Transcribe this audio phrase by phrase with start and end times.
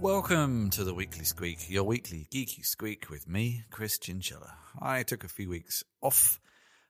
[0.00, 4.54] Welcome to the Weekly Squeak, your weekly geeky squeak with me, Chris Chinchilla.
[4.80, 6.40] I took a few weeks off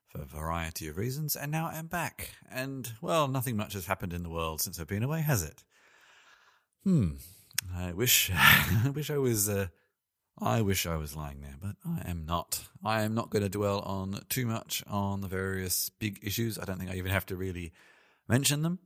[0.07, 2.37] for a variety of reasons, and now I'm back.
[2.49, 5.65] And, well, nothing much has happened in the world since I've been away, has it?
[6.85, 7.15] Hmm.
[7.75, 9.67] I wish, I wish I was, uh,
[10.39, 12.69] I wish I was lying there, but I am not.
[12.85, 16.61] I am not going to dwell on too much on the various big issues.
[16.61, 17.73] I don't think I even have to really
[18.29, 18.79] mention them,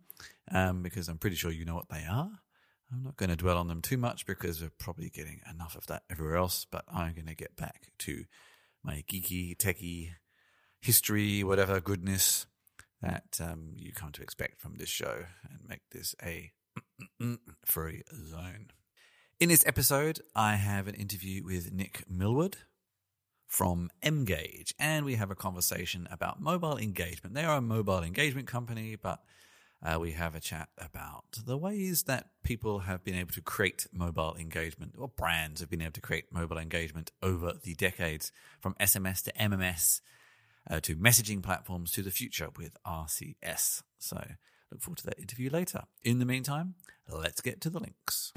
[0.50, 2.30] um, because I'm pretty sure you know what they are.
[2.94, 5.86] I'm not going to dwell on them too much because we're probably getting enough of
[5.88, 8.24] that everywhere else, but I'm going to get back to
[8.84, 10.10] my geeky, techie,
[10.80, 12.46] history, whatever goodness
[13.02, 16.52] that um, you come to expect from this show and make this a
[17.64, 18.68] free zone.
[19.40, 22.58] In this episode, I have an interview with Nick Millward
[23.48, 27.34] from Mgage, and we have a conversation about mobile engagement.
[27.34, 29.20] They are a mobile engagement company, but
[29.84, 33.86] uh, we have a chat about the ways that people have been able to create
[33.92, 38.74] mobile engagement, or brands have been able to create mobile engagement over the decades, from
[38.80, 40.00] SMS to MMS
[40.70, 43.82] uh, to messaging platforms to the future with RCS.
[43.98, 44.16] So
[44.70, 45.82] look forward to that interview later.
[46.02, 46.74] In the meantime,
[47.08, 48.32] let's get to the links.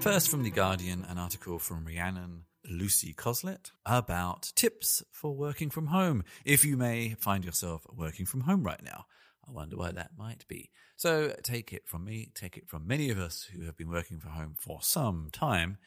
[0.00, 5.88] First, from The Guardian, an article from Rhiannon Lucy Cosslett about tips for working from
[5.88, 9.06] home if you may find yourself working from home right now.
[9.46, 10.70] I wonder why that might be.
[10.96, 14.20] So take it from me, take it from many of us who have been working
[14.20, 15.78] from home for some time,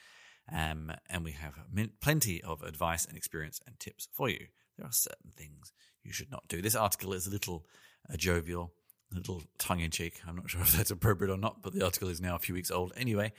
[0.52, 1.54] um, and we have
[2.02, 4.48] plenty of advice and experience and tips for you.
[4.78, 5.72] There are certain things
[6.04, 6.61] you should not do.
[6.61, 7.66] This article is a little
[8.11, 8.73] uh, jovial,
[9.11, 10.20] a little tongue in cheek.
[10.28, 12.56] I'm not sure if that's appropriate or not, but the article is now a few
[12.56, 13.31] weeks old anyway.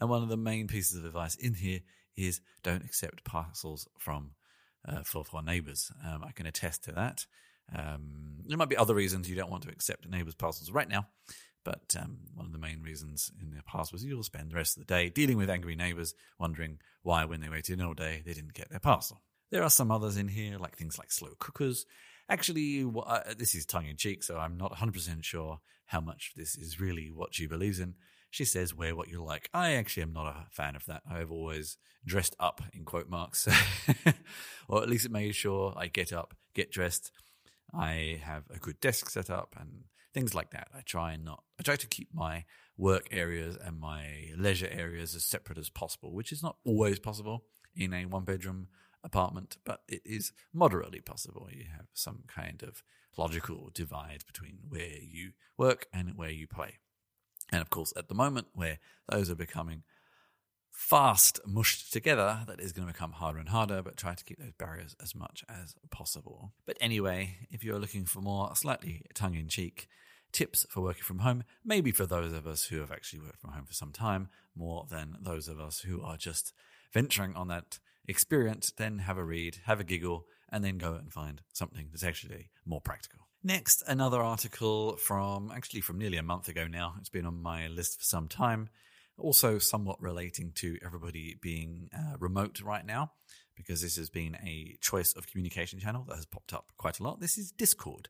[0.00, 1.80] And one of the main pieces of advice in here
[2.16, 4.32] is don't accept parcels from
[4.88, 5.90] uh, for neighbors.
[6.04, 7.26] Um, I can attest to that.
[7.74, 11.08] Um, there might be other reasons you don't want to accept neighbor's parcels right now,
[11.64, 14.76] but um, one of the main reasons in the past was you'll spend the rest
[14.76, 18.34] of the day dealing with angry neighbors, wondering why, when they waited all day, they
[18.34, 19.20] didn't get their parcel.
[19.50, 21.86] There are some others in here, like things like slow cookers.
[22.28, 26.56] Actually, uh, this is tongue in cheek, so I'm not 100% sure how much this
[26.56, 27.94] is really what she believes in.
[28.36, 29.48] She says, wear what you like.
[29.54, 31.00] I actually am not a fan of that.
[31.10, 33.48] I've always dressed up, in quote marks,
[34.68, 37.12] or at least it made sure I get up, get dressed.
[37.72, 40.68] I have a good desk set up and things like that.
[40.76, 42.44] I try and not, I try to keep my
[42.76, 47.44] work areas and my leisure areas as separate as possible, which is not always possible
[47.74, 48.68] in a one bedroom
[49.02, 51.48] apartment, but it is moderately possible.
[51.50, 52.82] You have some kind of
[53.16, 56.80] logical divide between where you work and where you play.
[57.52, 59.82] And of course, at the moment where those are becoming
[60.70, 64.38] fast mushed together, that is going to become harder and harder, but try to keep
[64.38, 66.52] those barriers as much as possible.
[66.66, 69.88] But anyway, if you're looking for more slightly tongue in cheek
[70.32, 73.52] tips for working from home, maybe for those of us who have actually worked from
[73.52, 76.52] home for some time, more than those of us who are just
[76.92, 81.12] venturing on that experience, then have a read, have a giggle, and then go and
[81.12, 83.20] find something that's actually more practical.
[83.46, 86.94] Next, another article from actually from nearly a month ago now.
[86.98, 88.70] It's been on my list for some time.
[89.18, 93.12] Also, somewhat relating to everybody being uh, remote right now,
[93.54, 97.04] because this has been a choice of communication channel that has popped up quite a
[97.04, 97.20] lot.
[97.20, 98.08] This is Discord.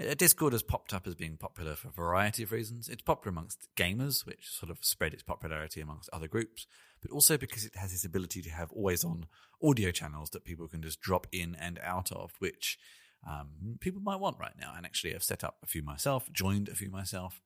[0.00, 2.88] Uh, Discord has popped up as being popular for a variety of reasons.
[2.88, 6.66] It's popular amongst gamers, which sort of spread its popularity amongst other groups,
[7.02, 9.26] but also because it has this ability to have always on
[9.62, 12.78] audio channels that people can just drop in and out of, which
[13.26, 14.72] um, people might want right now.
[14.76, 17.40] And actually, I've set up a few myself, joined a few myself,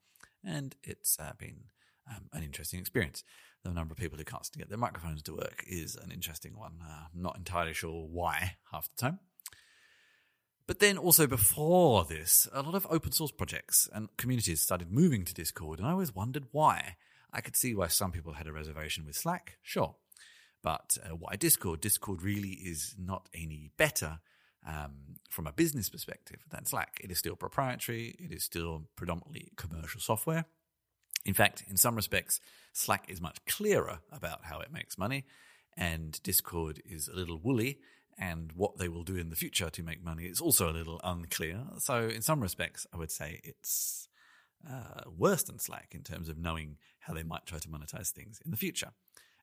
[0.45, 1.65] and it's uh, been
[2.11, 3.23] um, an interesting experience.
[3.65, 6.79] The number of people who can't get their microphones to work is an interesting one.
[6.83, 9.19] Uh, I'm not entirely sure why half the time.
[10.67, 15.25] But then also before this, a lot of open source projects and communities started moving
[15.25, 16.97] to Discord, and I always wondered why.
[17.33, 19.97] I could see why some people had a reservation with Slack, sure.
[20.63, 21.81] But uh, why Discord?
[21.81, 24.21] Discord really is not any better
[24.67, 27.01] um, from a business perspective than Slack.
[27.03, 30.47] It is still proprietary, it is still predominantly commercial software.
[31.25, 32.41] In fact, in some respects,
[32.73, 35.25] Slack is much clearer about how it makes money,
[35.77, 37.79] and Discord is a little woolly,
[38.19, 41.01] and what they will do in the future to make money is also a little
[41.05, 41.65] unclear.
[41.79, 44.09] So, in some respects, I would say it's
[44.69, 48.41] uh, worse than Slack in terms of knowing how they might try to monetize things
[48.45, 48.91] in the future.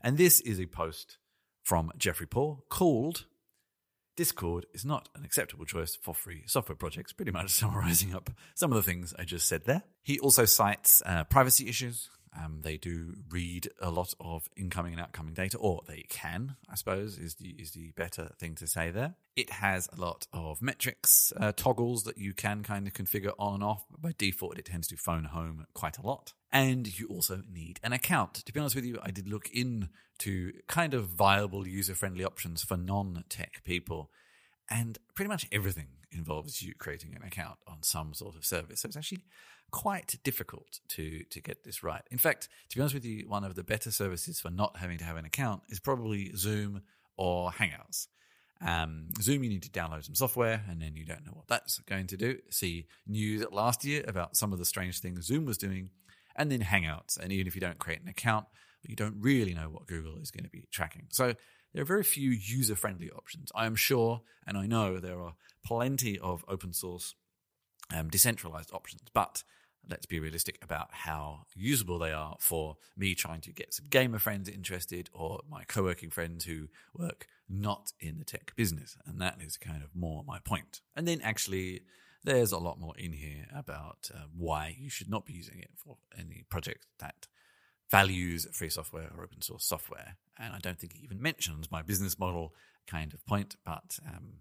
[0.02, 1.18] And this is a post
[1.64, 3.26] from Jeffrey Paul called
[4.16, 8.72] Discord is not an acceptable choice for free software projects, pretty much summarizing up some
[8.72, 9.84] of the things I just said there.
[10.04, 12.10] He also cites uh, privacy issues
[12.42, 16.76] Um, they do read a lot of incoming and outgoing data, or they can, I
[16.76, 19.16] suppose, is the is the better thing to say there.
[19.36, 23.56] It has a lot of metrics uh, toggles that you can kind of configure on
[23.56, 23.86] and off.
[24.00, 26.34] By default, it tends to phone home quite a lot.
[26.52, 28.36] And you also need an account.
[28.36, 32.64] To be honest with you, I did look into kind of viable user friendly options
[32.64, 34.12] for non tech people.
[34.70, 38.82] And pretty much everything involves you creating an account on some sort of service.
[38.82, 39.24] So it's actually
[39.74, 42.04] quite difficult to to get this right.
[42.12, 45.00] In fact, to be honest with you, one of the better services for not having
[45.00, 46.84] to have an account is probably Zoom
[47.18, 48.08] or Hangouts.
[48.66, 51.80] Um, Zoom, you need to download some software, and then you don't know what that's
[51.80, 52.38] going to do.
[52.50, 55.90] See news last year about some of the strange things Zoom was doing,
[56.36, 57.20] and then Hangouts.
[57.20, 58.46] And even if you don't create an account,
[58.84, 61.08] you don't really know what Google is going to be tracking.
[61.10, 61.34] So
[61.74, 63.52] there are very few user friendly options.
[63.56, 65.34] I am sure, and I know there are
[65.66, 67.16] plenty of open source,
[67.94, 69.44] um, decentralized options, but
[69.90, 74.20] let's be realistic about how usable they are for me trying to get some gamer
[74.20, 78.98] friends interested or my co-working friends who work not in the tech business.
[79.06, 80.82] And that is kind of more my point.
[80.96, 81.82] And then actually
[82.24, 85.72] there's a lot more in here about uh, why you should not be using it
[85.76, 87.28] for any project that
[87.92, 90.16] values free software or open source software.
[90.40, 92.56] And i don't think it even mentions my business model
[92.88, 94.40] kind of point but um,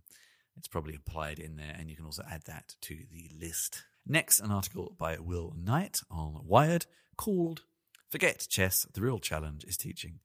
[0.56, 1.74] it's probably applied in there.
[1.78, 6.00] And you can also add that to the list Next, an article by Will Knight
[6.10, 7.62] on Wired called
[8.10, 10.20] "Forget Chess: The Real Challenge is Teaching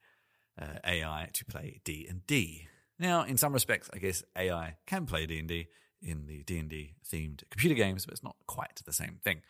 [0.60, 2.68] uh, AI to Play D and D."
[3.00, 5.68] Now, in some respects, I guess AI can play D and D
[6.02, 9.42] in the D and D themed computer games, but it's not quite the same thing.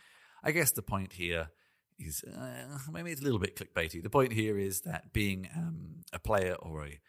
[0.44, 1.50] I guess the point here
[1.97, 4.03] is uh, maybe it's a little bit clickbaity.
[4.03, 7.00] The point here is that being um, a player or a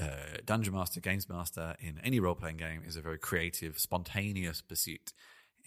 [0.00, 4.60] uh, dungeon master, games master in any role playing game is a very creative, spontaneous
[4.60, 5.12] pursuit.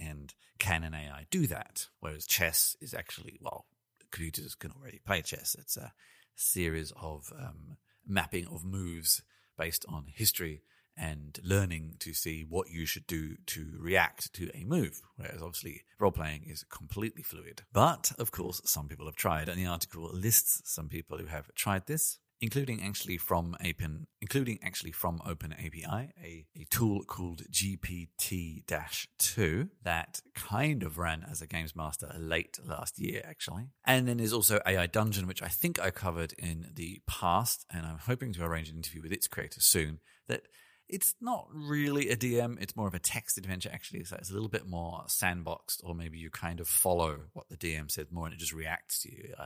[0.02, 1.88] And can an AI do that?
[2.00, 3.66] Whereas chess is actually, well,
[4.00, 5.56] computers can already play chess.
[5.60, 5.94] It's a
[6.36, 9.22] series of um, mapping of moves
[9.58, 10.64] based on history
[10.98, 15.02] and learning to see what you should do to react to a move.
[15.16, 17.64] Whereas obviously role playing is completely fluid.
[17.72, 21.54] But of course, some people have tried, and the article lists some people who have
[21.56, 29.70] tried this including actually from Open, including actually from OpenAPI, a, a tool called GPT-2
[29.84, 33.68] that kind of ran as a games master late last year, actually.
[33.86, 37.86] And then there's also AI Dungeon, which I think I covered in the past, and
[37.86, 40.00] I'm hoping to arrange an interview with its creator soon.
[40.28, 40.42] That
[40.90, 44.04] it's not really a DM, it's more of a text adventure, actually.
[44.04, 47.58] So it's a little bit more sandboxed, or maybe you kind of follow what the
[47.58, 49.36] DM said more and it just reacts to you.
[49.38, 49.46] Uh,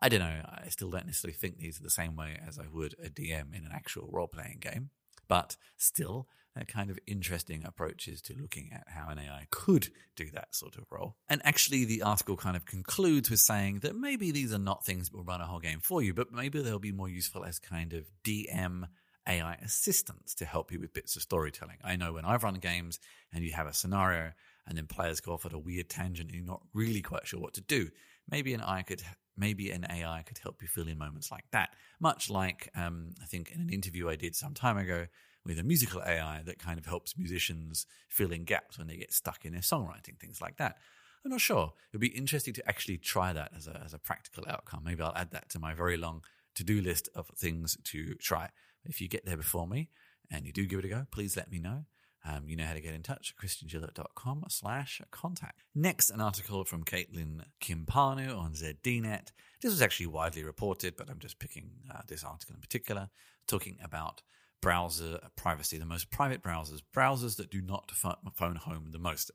[0.00, 0.42] I don't know.
[0.46, 3.54] I still don't necessarily think these are the same way as I would a DM
[3.54, 4.90] in an actual role playing game,
[5.28, 10.30] but still, they're kind of interesting approaches to looking at how an AI could do
[10.32, 11.16] that sort of role.
[11.28, 15.08] And actually, the article kind of concludes with saying that maybe these are not things
[15.08, 17.58] that will run a whole game for you, but maybe they'll be more useful as
[17.58, 18.84] kind of DM
[19.26, 21.78] AI assistants to help you with bits of storytelling.
[21.82, 23.00] I know when I've run games
[23.32, 24.32] and you have a scenario
[24.66, 27.40] and then players go off at a weird tangent and you're not really quite sure
[27.40, 27.88] what to do.
[28.30, 29.02] Maybe an AI could
[29.36, 31.70] maybe an AI could help you fill in moments like that.
[32.00, 35.06] Much like um, I think in an interview I did some time ago
[35.44, 39.12] with a musical AI that kind of helps musicians fill in gaps when they get
[39.12, 40.76] stuck in their songwriting, things like that.
[41.24, 41.72] I'm not sure.
[41.90, 44.82] It'd be interesting to actually try that as a, as a practical outcome.
[44.84, 46.22] Maybe I'll add that to my very long
[46.54, 48.50] to do list of things to try.
[48.84, 49.88] If you get there before me
[50.30, 51.84] and you do give it a go, please let me know.
[52.26, 55.62] Um, you know how to get in touch, chrischinchilla.com slash contact.
[55.74, 59.32] Next, an article from Catalin Cimpanu on ZDNet.
[59.60, 63.10] This was actually widely reported, but I'm just picking uh, this article in particular,
[63.46, 64.22] talking about
[64.62, 69.30] browser privacy, the most private browsers, browsers that do not phone home the most.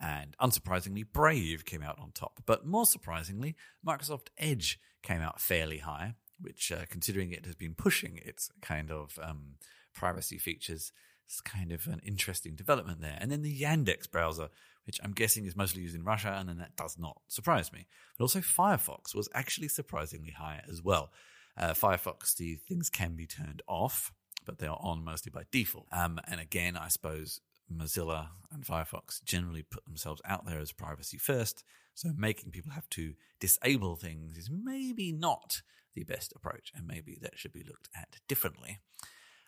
[0.00, 2.40] And unsurprisingly, Brave came out on top.
[2.46, 3.54] But more surprisingly,
[3.86, 8.90] Microsoft Edge came out fairly high, which, uh, considering it has been pushing its kind
[8.90, 9.56] of um,
[9.94, 10.90] privacy features,
[11.32, 13.16] it's kind of an interesting development there.
[13.18, 14.50] And then the Yandex browser,
[14.84, 17.86] which I'm guessing is mostly used in Russia, and then that does not surprise me.
[18.18, 21.10] But also Firefox was actually surprisingly high as well.
[21.56, 24.12] Uh, Firefox, the things can be turned off,
[24.44, 25.86] but they are on mostly by default.
[25.90, 27.40] Um, and again, I suppose
[27.74, 31.64] Mozilla and Firefox generally put themselves out there as privacy first.
[31.94, 35.62] So making people have to disable things is maybe not
[35.94, 38.80] the best approach, and maybe that should be looked at differently.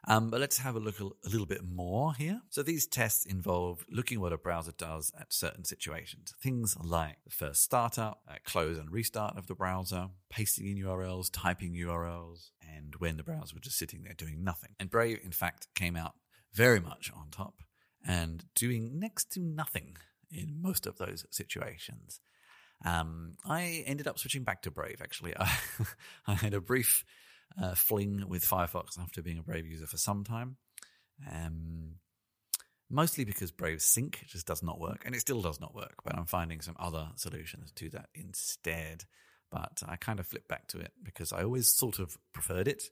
[0.07, 2.43] Um, but let's have a look a, a, little bit more here.
[2.51, 6.35] So these tests involve looking what a browser does at certain situations.
[6.43, 11.31] Things like the first startup, uh, close and restart of the browser, pasting in URLs,
[11.33, 14.71] typing URLs, and when the browser was just sitting there doing nothing.
[14.79, 16.13] And Brave, in fact, came out
[16.53, 17.63] very much on top
[18.07, 19.97] and doing next to nothing
[20.31, 22.21] in most of those situations.
[22.85, 25.35] Um, I ended up switching back to Brave, actually.
[25.39, 25.51] I,
[26.27, 27.05] I had a brief
[27.61, 30.57] uh, fling with Firefox after being a Brave user for some time.
[31.31, 31.97] Um,
[32.91, 36.17] mostly because Brave Sync just does not work, and it still does not work, but
[36.17, 39.05] I'm finding some other solutions to that instead.
[39.51, 42.85] But I kind of flipped back to it because I always sort of preferred it,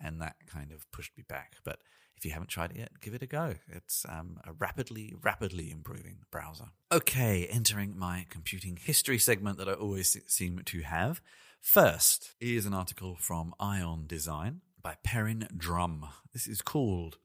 [0.00, 1.56] and that kind of pushed me back.
[1.64, 1.78] But
[2.16, 3.54] if you haven't tried it yet, give it a go.
[3.68, 6.66] It's um, a rapidly, rapidly improving browser.
[6.90, 11.20] Okay, entering my computing history segment that I always seem to have.
[11.60, 16.06] First is an article from Eye on Design by Perrin Drumm.
[16.32, 17.18] This is called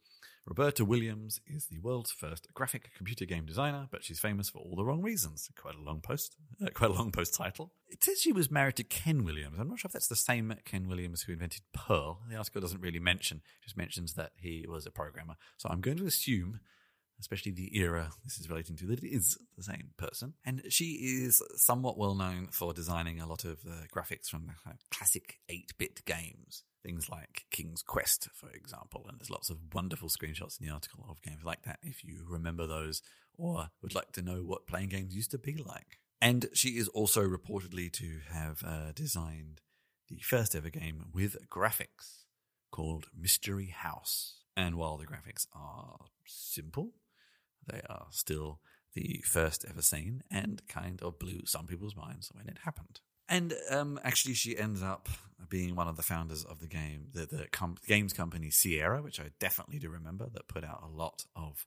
[0.45, 4.75] Roberta Williams is the world's first graphic computer game designer, but she's famous for all
[4.75, 5.49] the wrong reasons.
[5.57, 7.71] Quite a long post, uh, quite a long post title.
[7.87, 9.57] It says she was married to Ken Williams.
[9.59, 12.19] I'm not sure if that's the same Ken Williams who invented Perl.
[12.29, 15.35] The article doesn't really mention, just mentions that he was a programmer.
[15.55, 16.59] So I'm going to assume
[17.19, 20.33] especially the era this is relating to, that it is the same person.
[20.45, 24.73] And she is somewhat well known for designing a lot of the graphics from the
[24.91, 26.63] classic 8 bit games.
[26.83, 31.05] Things like King's Quest, for example, and there's lots of wonderful screenshots in the article
[31.09, 33.01] of games like that if you remember those
[33.37, 35.99] or would like to know what playing games used to be like.
[36.21, 39.61] And she is also reportedly to have uh, designed
[40.09, 42.23] the first ever game with graphics
[42.71, 44.39] called Mystery House.
[44.55, 46.91] And while the graphics are simple,
[47.67, 48.59] they are still
[48.93, 52.99] the first ever seen and kind of blew some people's minds when it happened.
[53.29, 55.09] And um, actually, she ends up
[55.49, 59.19] being one of the founders of the game, the, the com- games company Sierra, which
[59.19, 61.65] I definitely do remember, that put out a lot of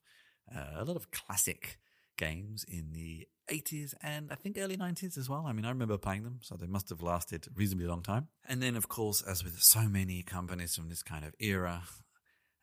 [0.54, 1.78] uh, a lot of classic
[2.16, 5.44] games in the 80s and I think early 90s as well.
[5.46, 8.28] I mean, I remember playing them, so they must have lasted a reasonably long time.
[8.48, 11.82] And then, of course, as with so many companies from this kind of era,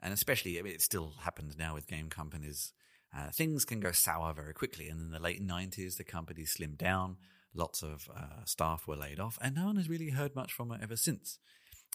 [0.02, 2.74] and especially, I mean, it still happens now with game companies,
[3.16, 4.90] uh, things can go sour very quickly.
[4.90, 7.18] And in the late 90s, the company slimmed down
[7.56, 10.72] Lots of uh, staff were laid off, and no one has really heard much from
[10.72, 11.38] it ever since.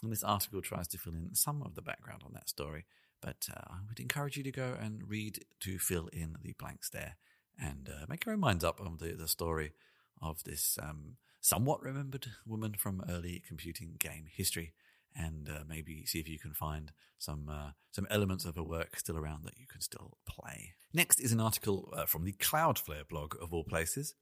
[0.01, 2.85] And this article tries to fill in some of the background on that story,
[3.21, 6.89] but uh, I would encourage you to go and read to fill in the blanks
[6.89, 7.17] there
[7.61, 9.73] and uh, make your own minds up on the, the story
[10.21, 14.71] of this um, somewhat remembered woman from early computing game history
[15.15, 18.97] and uh, maybe see if you can find some uh, some elements of her work
[18.97, 20.73] still around that you can still play.
[20.93, 24.15] Next is an article uh, from the Cloudflare blog of all places,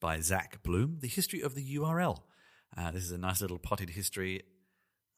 [0.00, 2.22] by Zack Bloom, The History of the URL.
[2.76, 4.42] Uh, this is a nice little potted history,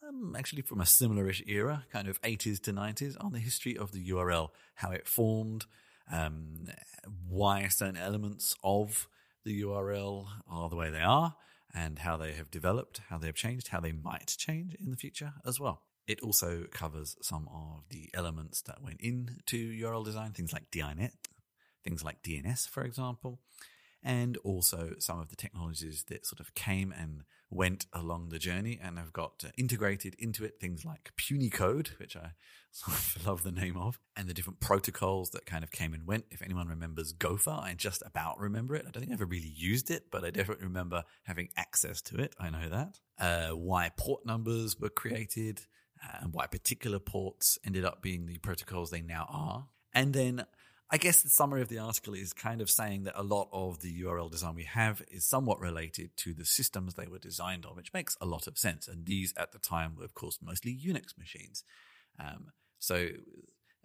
[0.06, 3.92] um, actually from a similarish era, kind of 80s to 90s, on the history of
[3.92, 5.66] the URL, how it formed,
[6.11, 6.66] um,
[7.28, 9.08] why certain elements of
[9.44, 11.37] the URL are the way they are,
[11.75, 14.97] and how they have developed, how they have changed, how they might change in the
[14.97, 15.83] future as well.
[16.07, 21.12] It also covers some of the elements that went into URL design, things like DINET,
[21.85, 23.41] things like DNS, for example,
[24.02, 28.80] and also some of the technologies that sort of came and went along the journey
[28.82, 30.59] and have got uh, integrated into it.
[30.59, 32.32] Things like Punycode, which I
[32.71, 36.06] sort of love the name of, and the different protocols that kind of came and
[36.06, 36.25] went.
[36.30, 38.87] If anyone remembers Gopher, I just about remember it.
[38.87, 42.16] I don't think I ever really used it, but I definitely remember having access to
[42.16, 42.35] it.
[42.40, 42.99] I know that.
[43.18, 45.62] Uh, why port numbers were created
[46.02, 49.68] uh, and why particular ports ended up being the protocols they now are.
[49.94, 50.47] And then
[50.94, 53.80] I guess the summary of the article is kind of saying that a lot of
[53.80, 57.76] the URL design we have is somewhat related to the systems they were designed on,
[57.76, 58.88] which makes a lot of sense.
[58.88, 61.64] And these at the time were, of course, mostly Unix machines.
[62.20, 63.08] Um, so,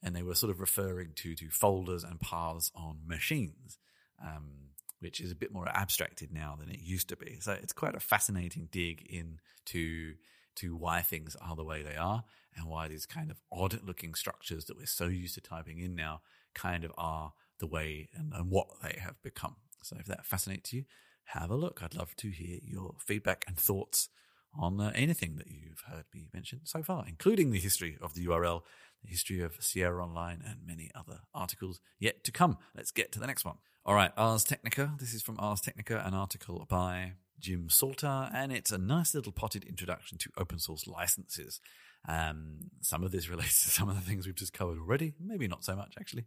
[0.03, 3.77] and they were sort of referring to, to folders and paths on machines,
[4.21, 7.37] um, which is a bit more abstracted now than it used to be.
[7.39, 10.15] So it's quite a fascinating dig into
[10.55, 14.13] to why things are the way they are and why these kind of odd looking
[14.13, 16.19] structures that we're so used to typing in now
[16.57, 19.55] kind of are the way and, and what they have become.
[19.83, 20.85] So if that fascinates you,
[21.25, 21.81] have a look.
[21.83, 24.09] I'd love to hear your feedback and thoughts
[24.57, 28.25] on uh, anything that you've heard me mention so far, including the history of the
[28.25, 28.61] URL,
[29.03, 32.57] the history of Sierra Online, and many other articles yet to come.
[32.75, 33.57] Let's get to the next one.
[33.85, 34.93] All right, Ars Technica.
[34.99, 39.31] This is from Ars Technica, an article by Jim Salter, and it's a nice little
[39.31, 41.59] potted introduction to open source licenses.
[42.07, 45.47] Um, some of this relates to some of the things we've just covered already, maybe
[45.47, 46.25] not so much actually.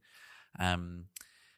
[0.59, 1.07] Um,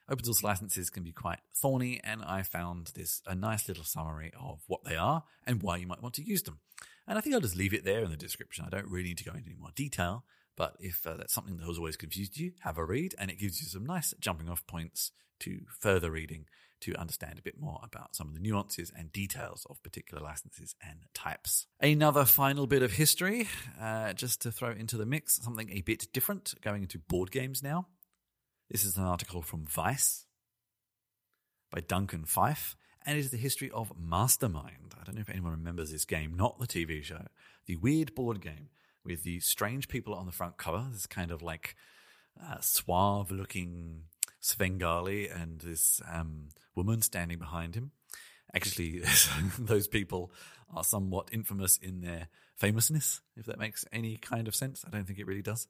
[0.09, 4.33] open source licenses can be quite thorny, and I found this a nice little summary
[4.39, 6.61] of what they are and why you might want to use them.
[7.07, 8.65] And I think I'll just leave it there in the description.
[8.65, 10.25] I don't really need to go into any more detail,
[10.57, 13.39] but if uh, that's something that has always confused you, have a read, and it
[13.39, 16.47] gives you some nice jumping off points to further reading
[16.83, 20.75] to understand a bit more about some of the nuances and details of particular licenses
[20.87, 21.67] and types.
[21.81, 23.49] Another final bit of history,
[23.81, 27.63] uh, just to throw into the mix, something a bit different, going into board games
[27.63, 27.87] now.
[28.71, 30.27] This is an article from Vice
[31.71, 32.75] by Duncan Fyfe,
[33.07, 34.95] and it is the history of Mastermind.
[35.01, 37.27] I don't know if anyone remembers this game, not the TV show,
[37.67, 38.71] the weird board game
[39.05, 40.87] with the strange people on the front cover.
[40.93, 41.77] This kind of like
[42.43, 44.05] uh, suave looking
[44.43, 47.93] Svengali and this um, woman standing behind him.
[48.55, 49.03] Actually,
[49.59, 50.31] those people
[50.75, 54.85] are somewhat infamous in their famousness, if that makes any kind of sense.
[54.87, 55.67] I don't think it really does.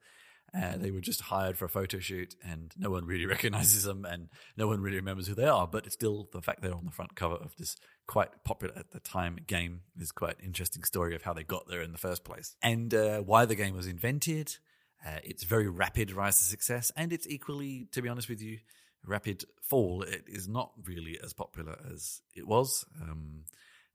[0.55, 4.05] Uh, they were just hired for a photo shoot, and no one really recognizes them,
[4.05, 5.67] and no one really remembers who they are.
[5.67, 7.77] But it's still the fact they're on the front cover of this
[8.07, 11.83] quite popular at the time game is quite interesting story of how they got there
[11.83, 14.57] in the first place and uh, why the game was invented.
[15.05, 18.59] Uh, its very rapid rise to success, and it's equally, to be honest with you,
[19.05, 20.03] rapid fall.
[20.03, 22.85] It is not really as popular as it was.
[23.01, 23.45] Um,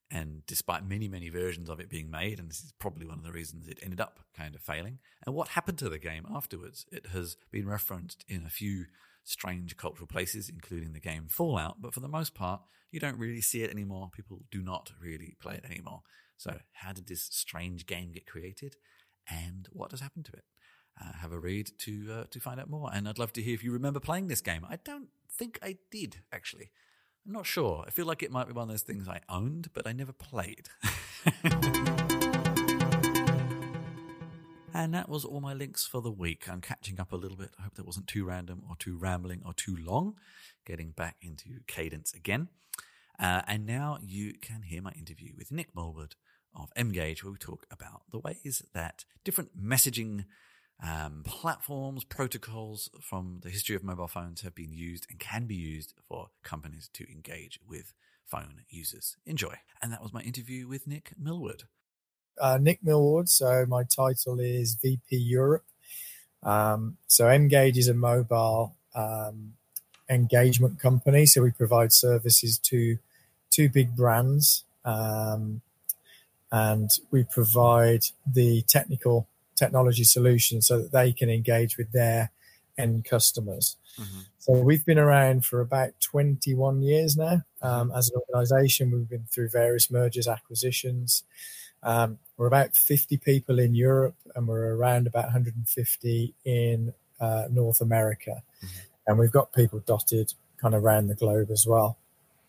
[0.09, 3.23] and despite many, many versions of it being made, and this is probably one of
[3.23, 4.99] the reasons it ended up kind of failing.
[5.25, 6.85] And what happened to the game afterwards?
[6.91, 8.85] It has been referenced in a few
[9.25, 12.61] strange cultural places, including the game Fallout, but for the most part,
[12.91, 14.09] you don't really see it anymore.
[14.13, 16.01] People do not really play it anymore.
[16.37, 18.77] So, how did this strange game get created,
[19.29, 20.45] and what has happened to it?
[20.99, 22.89] Uh, have a read to uh, to find out more.
[22.93, 24.65] And I'd love to hear if you remember playing this game.
[24.67, 26.71] I don't think I did actually.
[27.25, 27.83] I'm not sure.
[27.85, 30.13] I feel like it might be one of those things I owned, but I never
[30.13, 30.69] played.
[34.73, 36.47] and that was all my links for the week.
[36.49, 37.49] I'm catching up a little bit.
[37.59, 40.15] I hope that wasn't too random or too rambling or too long.
[40.65, 42.47] Getting back into cadence again.
[43.19, 46.15] Uh, and now you can hear my interview with Nick Mulwood
[46.55, 50.25] of Mgage, where we talk about the ways that different messaging
[50.83, 55.55] um, platforms, protocols from the history of mobile phones have been used and can be
[55.55, 57.93] used for companies to engage with
[58.25, 59.17] phone users.
[59.25, 59.55] Enjoy.
[59.81, 61.63] And that was my interview with Nick Millwood.
[62.39, 63.29] Uh, Nick Millwood.
[63.29, 65.65] So my title is VP Europe.
[66.43, 69.53] Um, so Mgage is a mobile um,
[70.09, 71.25] engagement company.
[71.25, 72.99] So we provide services to
[73.49, 74.63] two big brands.
[74.85, 75.61] Um,
[76.51, 82.31] and we provide the technical technology solutions so that they can engage with their
[82.77, 83.75] end customers.
[83.99, 84.19] Mm-hmm.
[84.39, 88.91] So we've been around for about 21 years now um, as an organization.
[88.91, 91.23] We've been through various mergers, acquisitions.
[91.83, 97.81] Um, we're about 50 people in Europe and we're around about 150 in uh, North
[97.81, 98.43] America.
[98.63, 98.77] Mm-hmm.
[99.07, 101.97] And we've got people dotted kind of around the globe as well.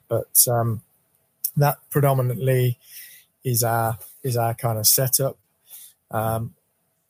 [0.08, 0.82] But um,
[1.56, 2.78] that predominantly
[3.44, 5.38] is our is our kind of setup.
[6.10, 6.54] Um,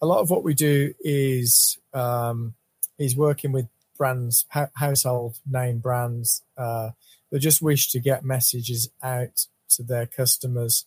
[0.01, 2.55] a lot of what we do is um,
[2.99, 6.91] is working with brands, household name brands uh,
[7.31, 10.87] that just wish to get messages out to their customers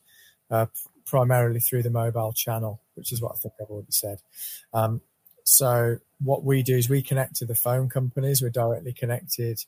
[0.50, 0.65] uh,
[1.06, 4.19] primarily through the mobile channel, which is what I think I've already said.
[4.74, 5.02] Um,
[5.43, 8.41] so what we do is we connect to the phone companies.
[8.41, 9.63] We're directly connected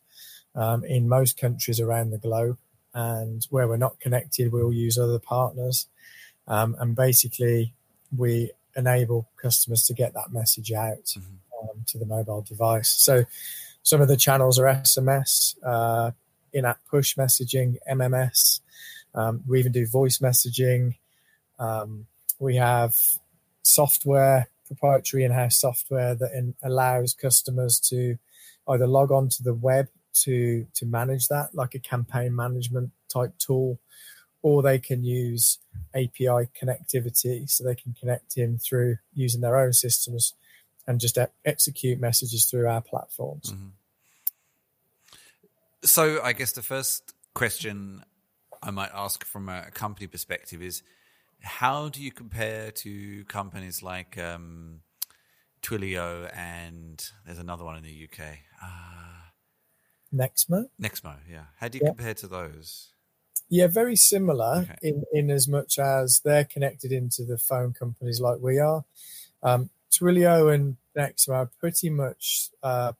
[0.56, 2.58] um, in most countries around the globe,
[2.94, 5.88] and where we're not connected, we'll use other partners.
[6.48, 7.74] Um, and basically,
[8.16, 11.70] we enable customers to get that message out mm-hmm.
[11.70, 12.90] um, to the mobile device.
[12.90, 13.26] So
[13.84, 16.12] some of the channels are SMS, uh,
[16.54, 18.62] in-app push messaging, MMS.
[19.16, 20.96] Um, we even do voice messaging.
[21.60, 22.08] Um,
[22.40, 22.96] we have
[23.62, 28.18] software, proprietary in-house software that in, allows customers to
[28.70, 33.34] either log on to the web to to manage that, like a campaign management type
[33.38, 33.80] tool,
[34.44, 35.58] or they can use
[35.96, 40.36] API connectivity so they can connect in through using their own systems
[40.86, 43.52] and just e- execute messages through our platforms.
[43.52, 43.70] Mm-hmm.
[45.84, 48.04] So, I guess the first question
[48.62, 50.84] I might ask from a company perspective is
[51.42, 54.82] how do you compare to companies like um,
[55.62, 58.26] Twilio and there's another one in the UK?
[58.62, 59.14] Uh,
[60.14, 60.68] Nexmo?
[60.82, 61.46] Nexmo, yeah.
[61.58, 61.90] How do you yeah.
[61.90, 62.94] compare to those?
[63.54, 64.76] Yeah, very similar okay.
[64.82, 68.84] in, in as much as they're connected into the phone companies like we are.
[69.44, 72.94] Um, Twilio and Nexmo are pretty much uh,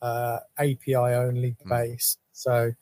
[0.00, 1.68] uh, API only hmm.
[1.68, 2.22] based, mm.
[2.34, 2.72] so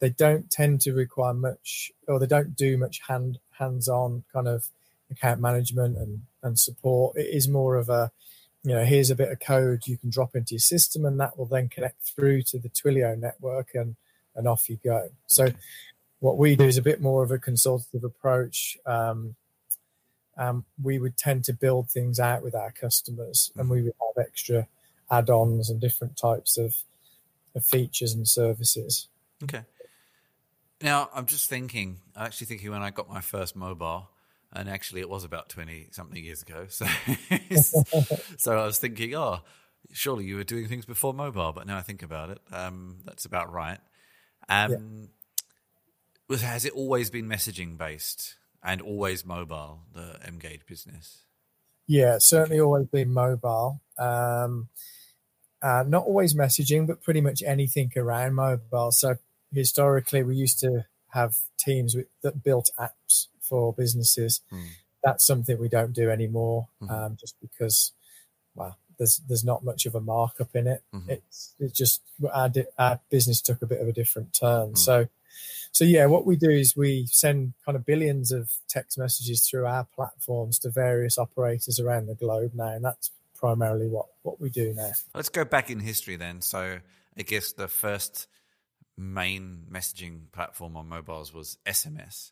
[0.00, 4.48] they don't tend to require much, or they don't do much hand hands on kind
[4.48, 4.66] of
[5.12, 7.16] account management and and support.
[7.16, 8.10] It is more of a
[8.64, 11.38] you know, here's a bit of code you can drop into your system, and that
[11.38, 13.94] will then connect through to the Twilio network, and
[14.34, 15.10] and off you go.
[15.28, 15.52] So
[16.24, 18.78] what we do is a bit more of a consultative approach.
[18.86, 19.34] Um,
[20.38, 24.24] um, we would tend to build things out with our customers, and we would have
[24.26, 24.66] extra
[25.10, 26.76] add-ons and different types of,
[27.54, 29.08] of features and services.
[29.42, 29.64] Okay.
[30.80, 31.98] Now I'm just thinking.
[32.16, 34.08] I'm actually thinking when I got my first mobile,
[34.50, 36.66] and actually it was about twenty something years ago.
[36.70, 36.86] So,
[38.38, 39.40] so I was thinking, oh,
[39.92, 41.52] surely you were doing things before mobile.
[41.52, 43.78] But now I think about it, um, that's about right.
[44.48, 44.78] Um, yeah
[46.30, 49.80] has it always been messaging based and always mobile?
[49.92, 51.22] The Mgage business.
[51.86, 53.80] Yeah, certainly always been mobile.
[53.98, 54.68] Um,
[55.62, 58.90] uh, not always messaging, but pretty much anything around mobile.
[58.92, 59.16] So
[59.52, 64.40] historically, we used to have teams with, that built apps for businesses.
[64.50, 64.62] Hmm.
[65.02, 66.90] That's something we don't do anymore, Mhm.
[66.90, 67.92] um, just because,
[68.54, 70.82] well, there's there's not much of a markup in it.
[70.94, 71.08] Mhm.
[71.10, 72.00] It's it's just
[72.32, 74.70] our, di- our business took a bit of a different turn.
[74.70, 74.74] Hmm.
[74.76, 75.08] So,
[75.74, 79.66] so yeah, what we do is we send kind of billions of text messages through
[79.66, 84.50] our platforms to various operators around the globe now, and that's primarily what what we
[84.50, 84.92] do now.
[85.14, 86.42] Let's go back in history then.
[86.42, 86.78] So
[87.18, 88.28] I guess the first
[88.96, 92.30] main messaging platform on mobiles was SMS.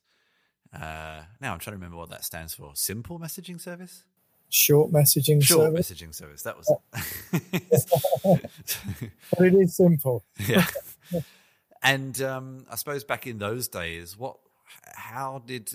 [0.73, 2.71] Uh, now I'm trying to remember what that stands for.
[2.75, 4.05] Simple messaging service.
[4.51, 6.43] Short messaging Short service, messaging service.
[6.43, 6.73] That was.
[9.37, 10.23] but it is simple.
[10.47, 10.65] yeah.
[11.83, 14.37] And um, I suppose back in those days, what,
[14.95, 15.71] how did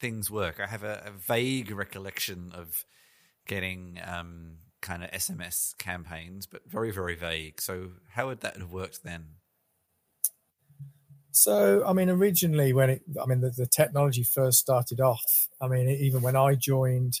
[0.00, 0.60] things work?
[0.60, 2.84] I have a, a vague recollection of
[3.46, 7.60] getting um, kind of SMS campaigns, but very, very vague.
[7.60, 9.26] So how would that have worked then?
[11.30, 15.68] So, I mean, originally when it, I mean, the, the technology first started off, I
[15.68, 17.20] mean, even when I joined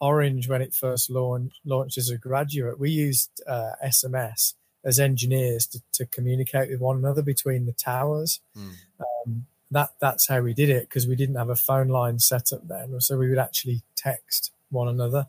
[0.00, 5.66] Orange when it first launched, launched as a graduate, we used uh, SMS as engineers
[5.66, 8.40] to, to communicate with one another between the towers.
[8.54, 8.70] Hmm.
[9.00, 12.52] Um, that that's how we did it because we didn't have a phone line set
[12.52, 15.26] up then, so we would actually text one another,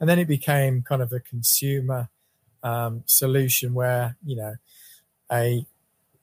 [0.00, 2.08] and then it became kind of a consumer
[2.62, 4.54] um, solution where you know
[5.30, 5.66] a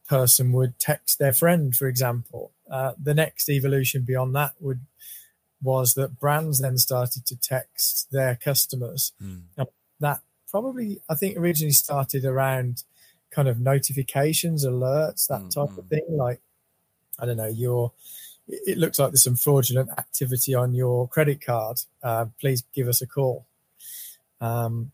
[0.08, 2.52] person would text their friend, for example.
[2.70, 4.82] Uh, the next evolution beyond that would
[5.62, 9.12] was that brands then started to text their customers.
[9.20, 9.39] Hmm.
[9.56, 9.70] That
[10.49, 12.83] probably, I think, originally started around
[13.31, 15.89] kind of notifications, alerts, that type of Mhm.
[15.89, 16.05] thing.
[16.09, 16.41] Like,
[17.19, 17.93] I don't know, your
[18.47, 21.81] it it looks like there's some fraudulent activity on your credit card.
[22.01, 23.45] Uh, please give us a call.
[24.41, 24.91] Um,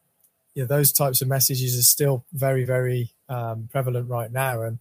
[0.56, 4.62] yeah, those types of messages are still very, very um, prevalent right now.
[4.62, 4.80] And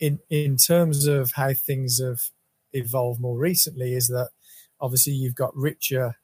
[0.00, 2.30] in in terms of how things have
[2.72, 4.30] evolved more recently, is that
[4.80, 6.16] obviously you've got richer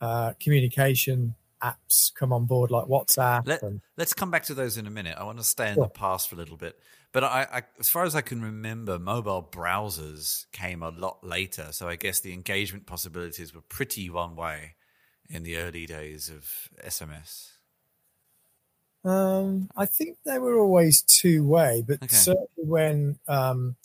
[0.00, 3.46] uh, communication apps come on board like WhatsApp.
[3.46, 5.16] Let, and, let's come back to those in a minute.
[5.18, 5.84] I want to stay in Sure.
[5.84, 6.78] the past for a little bit.
[7.12, 11.68] But I, I, as far as I can remember, mobile browsers came a lot later.
[11.72, 14.74] So I guess the engagement possibilities were pretty one way
[15.28, 17.50] in the early days of SMS.
[19.04, 22.16] um, I think they were always two way, but Okay.
[22.16, 23.76] certainly when um,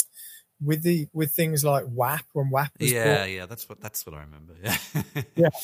[0.62, 4.16] with the with things like WAP when WAP was Yeah, yeah, that's what that's what
[4.16, 4.54] I remember.
[4.62, 4.78] Yeah,
[5.36, 5.50] Yeah.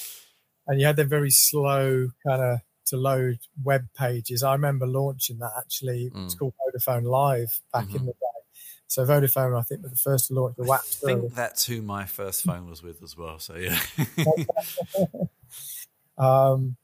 [0.71, 4.41] and you had the very slow kind of to load web pages.
[4.41, 6.11] I remember launching that actually.
[6.15, 6.39] It's Mm.
[6.39, 8.05] called Vodafone Live back in Mhm.
[8.05, 8.17] the day.
[8.87, 11.21] So Vodafone, I think, were the first to launch the WAP I service.
[11.21, 13.39] think that's who my first phone was with as well.
[13.39, 13.79] So yeah,
[16.17, 16.77] Um,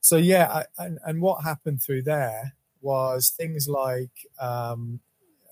[0.00, 5.00] so yeah, I, and, and what happened through there was things like um,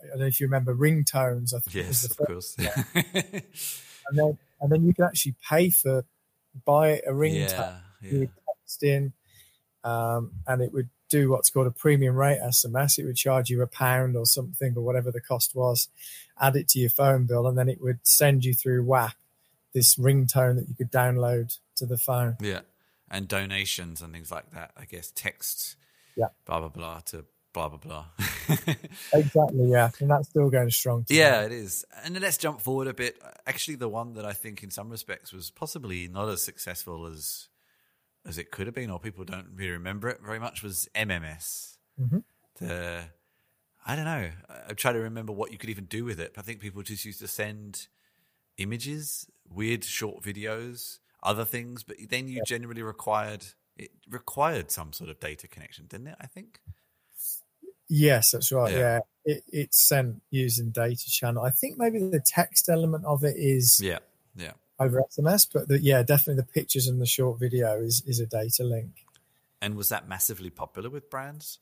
[0.02, 1.54] I don't know if you remember ringtones.
[1.54, 2.56] I think yes, of course.
[2.94, 3.42] and
[4.12, 6.04] then and then you could actually pay for
[6.64, 7.50] buy a ringtone.
[7.50, 8.18] yeah, You yeah.
[8.20, 9.12] would text in,
[9.84, 12.98] um, and it would do what's called a premium rate SMS.
[12.98, 15.88] It would charge you a pound or something, or whatever the cost was.
[16.40, 19.14] Add it to your phone bill, and then it would send you through WAP
[19.74, 22.36] this ringtone that you could download to the phone.
[22.40, 22.60] Yeah.
[23.10, 24.70] And donations and things like that.
[24.76, 25.76] I guess text,
[26.16, 26.28] Yeah.
[26.46, 28.04] blah, blah, blah, to blah, blah, blah.
[29.12, 31.04] Exactly, yeah, and that's still going strong.
[31.08, 31.84] yeah, it is.
[32.04, 33.18] And then let's jump forward a bit.
[33.46, 37.48] Actually, the one that I think in some respects was possibly not as successful as
[38.24, 41.76] as it could have been, or people don't really remember it very much, was MMS.
[42.00, 42.22] Mhm.
[42.58, 43.04] The
[43.84, 44.30] I don't know.
[44.48, 46.34] I- I'm trying to remember what you could even do with it.
[46.36, 47.88] I think people just used to send
[48.58, 53.44] images, weird short videos, other things, but then you generally required
[53.76, 56.16] it required some sort of data connection, didn't it?
[56.20, 56.60] I think.
[57.94, 58.72] Yes, that's right.
[58.72, 58.78] Yeah.
[58.78, 58.98] Yeah,
[59.34, 61.44] It, it's sent using data channel.
[61.44, 63.98] I think maybe the text element of it is Yeah,
[64.34, 64.52] yeah.
[64.80, 68.26] over SMS, but the, yeah, definitely the pictures and the short video is is a
[68.26, 69.04] data link.
[69.60, 71.58] And was that massively popular with brands?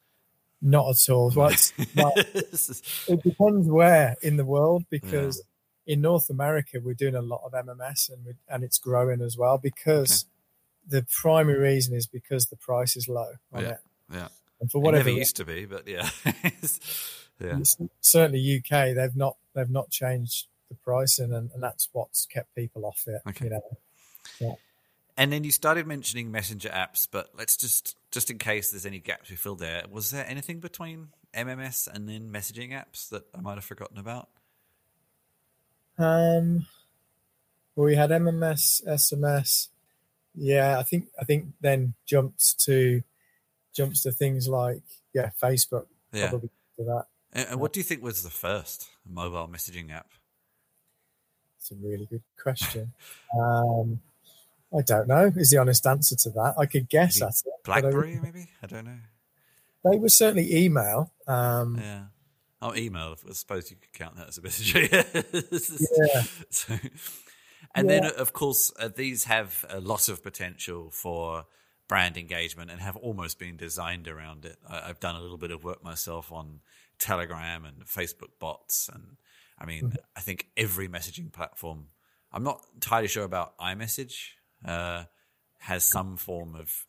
[0.62, 1.30] Not at all.
[1.36, 5.42] Well, it's, well, it depends where in the world because
[5.86, 9.36] in North America we're doing a lot of MMS and we, and it's growing as
[9.36, 10.26] well because
[10.86, 13.70] the primary reason is because the price is low on Yeah.
[13.70, 13.80] it.
[14.12, 14.28] yeah.
[14.60, 16.08] And for It whatever never used to be, but yeah.
[17.40, 17.58] yeah.
[18.00, 22.84] Certainly UK they've not they've not changed the pricing and, and that's what's kept people
[22.86, 23.46] off it Okay.
[23.46, 23.50] you
[24.46, 24.58] know
[25.16, 29.00] And then you started mentioning messenger apps, but let's just just in case there's any
[29.00, 33.40] gaps we fill there, was there anything between MMS and then messaging apps that I
[33.40, 34.28] might have forgotten about?
[35.98, 36.66] um
[37.74, 39.68] Well, we had MMS, SMS.
[40.34, 43.02] Yeah, I think I think then jumps to
[43.74, 44.82] jumps to things like
[45.14, 45.86] yeah, Facebook.
[46.12, 46.30] Yeah.
[46.30, 47.04] Probably to that.
[47.32, 50.08] And, and what do you think was the first mobile messaging app?
[51.58, 52.92] It's a really good question.
[53.38, 54.00] um,
[54.76, 55.32] I don't know.
[55.36, 56.54] Is the honest answer to that?
[56.58, 57.52] I could guess Maybe at it.
[57.64, 58.48] but I BlackBerry, maybe?
[58.62, 58.98] I don't know.
[59.84, 61.12] They were certainly email.
[61.26, 62.04] Um, Yeah.
[62.62, 63.16] Oh, email.
[63.28, 64.74] I suppose you could count that as a message.
[64.74, 66.22] Yeah.
[66.50, 66.76] So,
[67.74, 71.46] and then, of course, uh, these have a lot of potential for
[71.90, 74.56] brand engagement and have almost been designed around it.
[74.66, 76.60] I, I've done a little bit of work myself on
[77.00, 79.16] Telegram and Facebook bots, and
[79.58, 79.96] I mean, Mm-hmm.
[80.16, 81.88] I think every messaging platform.
[82.32, 84.14] I'm not entirely sure about iMessage.
[84.64, 85.04] Uh,
[85.58, 86.86] has some form of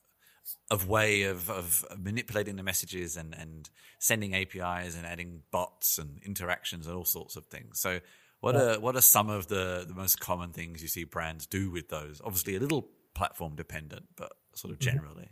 [0.70, 6.20] of way of, of manipulating the messages and, and sending APIs and adding bots and
[6.24, 7.80] interactions and all sorts of things.
[7.80, 8.00] So
[8.40, 11.70] what are what are some of the, the most common things you see brands do
[11.70, 12.20] with those?
[12.24, 15.30] Obviously a little platform dependent, but sort of generally.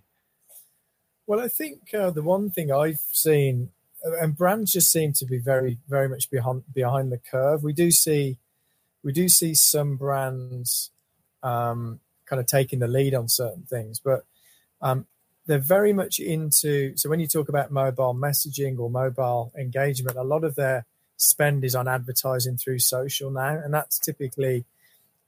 [1.27, 3.71] Well, I think uh, the one thing I've seen,
[4.05, 7.63] uh, and brands just seem to be very, very much behind behind the curve.
[7.63, 8.39] We do see,
[9.05, 10.91] we do see some brands
[11.43, 14.25] um, kind of taking the lead on certain things, but
[14.83, 15.07] um,
[15.47, 16.97] they're very much into.
[16.97, 21.65] So when you talk about mobile messaging or mobile engagement, a lot of their spend
[21.65, 24.65] is on advertising through social now, and that's typically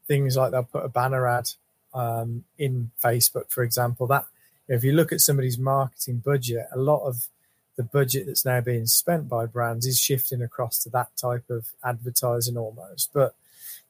[0.09, 1.51] things like they'll put a banner ad
[1.95, 4.07] um, in Facebook, for example.
[4.07, 4.27] That
[4.69, 7.29] if you look at somebody's marketing budget, a lot of
[7.77, 11.69] the budget that's now being spent by brands is shifting across to that type of
[11.85, 13.11] advertising almost.
[13.13, 13.35] But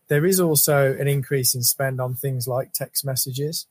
[0.09, 3.67] there is also an increase in spend on things like text messages.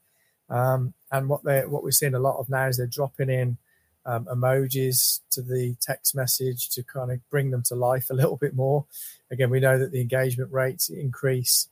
[0.50, 3.58] Um, and what they what we're seeing a lot of now is they're dropping in
[4.06, 8.38] um, emojis to the text message to kind of bring them to life a little
[8.38, 8.86] bit more.
[9.32, 11.68] Again, we know that the engagement rates increase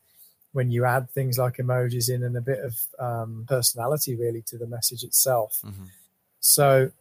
[0.51, 4.57] when you add things like emojis in and a bit of um, personality really to
[4.57, 5.59] the message itself.
[5.63, 5.85] Mm-hmm.
[6.39, 6.91] So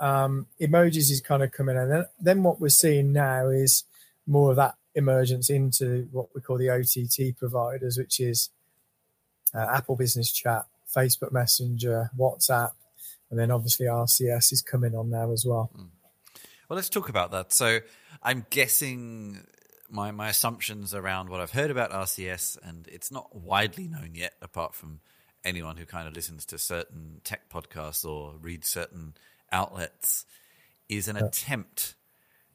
[0.00, 1.82] um, emojis is kind of coming in.
[1.82, 3.84] And then, then what we're seeing now is
[4.26, 8.50] more of that emergence into what we call the OTT providers, which is
[9.54, 12.72] uh, Apple Business Chat, Facebook Messenger, WhatsApp,
[13.30, 15.70] and then obviously RCS is coming on now as well.
[16.68, 17.52] Well, let's talk about that.
[17.52, 17.80] So,
[18.22, 19.44] I'm guessing
[19.90, 24.34] my my assumptions around what I've heard about RCS, and it's not widely known yet,
[24.42, 25.00] apart from
[25.44, 29.14] anyone who kind of listens to certain tech podcasts or reads certain
[29.50, 30.26] outlets,
[30.88, 31.94] is an attempt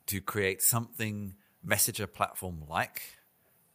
[0.07, 3.01] to create something messenger platform like,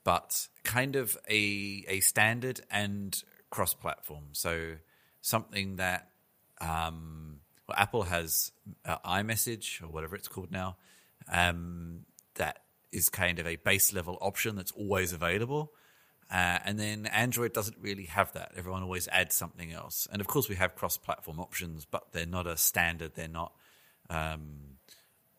[0.04, 4.24] but kind of a a standard and cross platform.
[4.32, 4.74] So
[5.20, 6.10] something that
[6.60, 8.52] um, well, Apple has
[8.84, 10.76] uh, iMessage or whatever it's called now.
[11.30, 15.72] Um, that is kind of a base level option that's always available.
[16.30, 18.52] Uh, and then Android doesn't really have that.
[18.56, 20.06] Everyone always adds something else.
[20.12, 23.14] And of course, we have cross platform options, but they're not a standard.
[23.14, 23.52] They're not
[24.10, 24.76] um,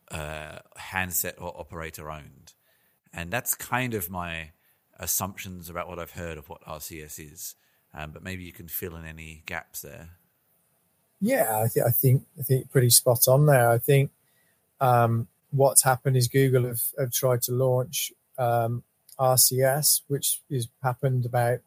[0.10, 2.54] uh, handset or operator owned.
[3.14, 4.52] And that's kind of my
[5.00, 7.56] assumptions about what I've heard of what RCS is.
[7.94, 10.10] Um, but maybe you can fill in any gaps there.
[11.22, 13.70] Yeah, I, th- I think I think pretty spot on there.
[13.70, 14.12] I think
[14.80, 18.84] um, what's happened is Google have, have tried to launch um,
[19.20, 21.60] RCS, which has happened about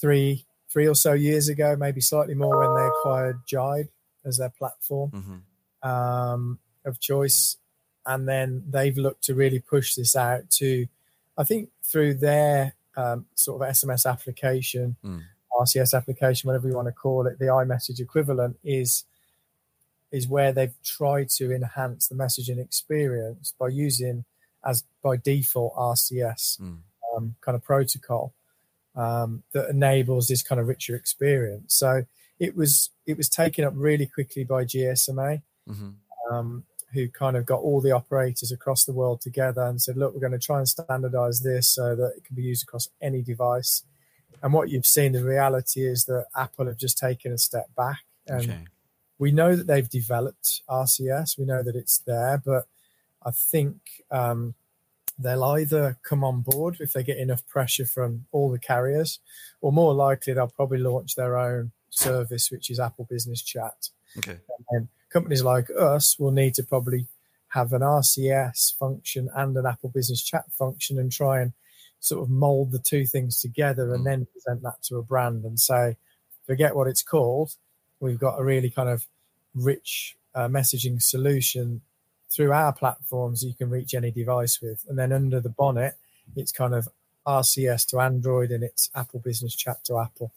[0.00, 3.88] three three or so years ago, maybe slightly more when they acquired Jibe
[4.24, 7.58] as their platform hmm um, of choice,
[8.04, 10.86] and then they've looked to really push this out to,
[11.38, 15.22] I think through their um, sort of SMS application, Mm.
[15.60, 19.04] RCS application, whatever you want to call it, the iMessage equivalent is
[20.12, 24.24] is where they've tried to enhance the messaging experience by using
[24.64, 26.78] as by default RCS Mm.
[27.16, 28.32] um, kind of protocol
[28.94, 31.74] um, that enables this kind of richer experience.
[31.74, 32.04] So
[32.38, 35.90] it was it was taken up really quickly by GSMA, hmm
[36.30, 40.14] um, who kind of got all the operators across the world together and said, "Look,
[40.14, 43.22] we're going to try and standardize this so that it can be used across any
[43.22, 43.82] device."
[44.42, 48.00] And what you've seen, the reality is that Apple have just taken a step back,
[48.26, 48.64] and Okay.
[49.18, 51.38] We know that they've developed RCS.
[51.38, 52.66] We know that it's there, but
[53.24, 53.76] I think
[54.10, 54.54] um,
[55.18, 59.18] they'll either come on board if they get enough pressure from all the carriers,
[59.60, 63.88] or more likely they'll probably launch their own service, which is Apple Business Chat.
[64.18, 64.38] Okay.
[64.70, 67.06] And companies like us will need to probably
[67.48, 71.52] have an RCS function and an Apple Business Chat function and try and
[72.00, 74.04] sort of mold the two things together and Mm.
[74.04, 75.96] then present that to a brand and say,
[76.46, 77.54] forget what it's called.
[78.00, 79.06] We've got a really kind of
[79.54, 81.80] rich uh, messaging solution
[82.30, 84.84] through our platforms you can reach any device with.
[84.88, 85.94] And then under the bonnet,
[86.34, 86.88] it's kind of
[87.26, 90.32] RCS to Android and it's Apple Business Chat to Apple.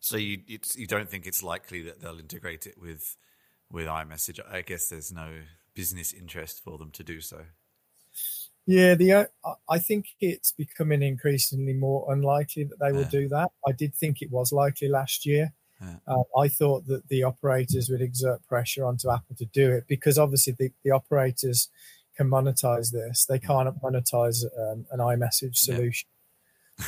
[0.00, 0.42] So you
[0.74, 3.16] you don't think it's likely that they'll integrate it with
[3.70, 4.38] with iMessage?
[4.50, 5.40] I guess there's no
[5.74, 7.46] business interest for them to do so.
[8.66, 9.24] Yeah, the uh,
[9.68, 13.08] I think it's becoming increasingly more unlikely that they will Yeah.
[13.10, 13.50] do that.
[13.66, 15.52] I did think it was likely last year.
[15.84, 15.96] Yeah.
[16.06, 20.18] Uh, I thought that the operators would exert pressure onto Apple to do it because
[20.18, 21.68] obviously the, the operators
[22.16, 23.26] can monetize this.
[23.26, 25.74] They can't monetize um, an iMessage Yeah.
[25.76, 26.08] solution.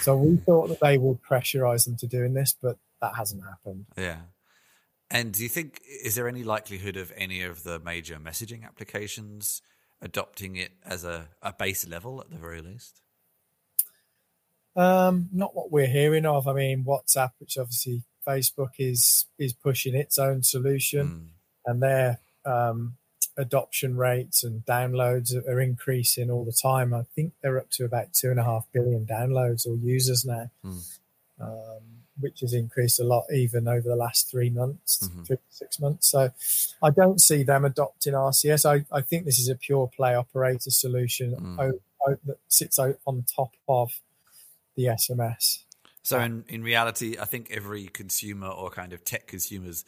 [0.03, 3.87] So we thought that they would pressurize them to doing this, but that hasn't happened.
[3.97, 4.21] Yeah.
[5.11, 9.63] And do you think is there any likelihood of any of the major messaging applications
[10.03, 13.03] adopting it as a, a base level at the very least?
[14.75, 16.47] Um, not what we're hearing of.
[16.49, 21.27] I mean, WhatsApp, which obviously Facebook is is pushing its own solution, Mm.
[21.71, 22.97] and their um,
[23.37, 26.95] adoption rates and downloads are, increasing all the time.
[26.95, 30.51] I think they're up to about two and a half billion downloads or users now,
[30.63, 30.79] Hmm.
[31.41, 31.83] um,
[32.19, 35.27] which has increased a lot even over the last three months, Mhm.
[35.27, 36.07] three six months.
[36.09, 36.31] So
[36.83, 38.65] I don't see them adopting RCS.
[38.65, 41.59] I, I think this is a pure play operator solution Mm.
[41.59, 44.01] o- o- that sits on top of
[44.77, 45.65] the SMS.
[46.07, 49.85] So in, in reality, I think every consumer or kind of tech consumer's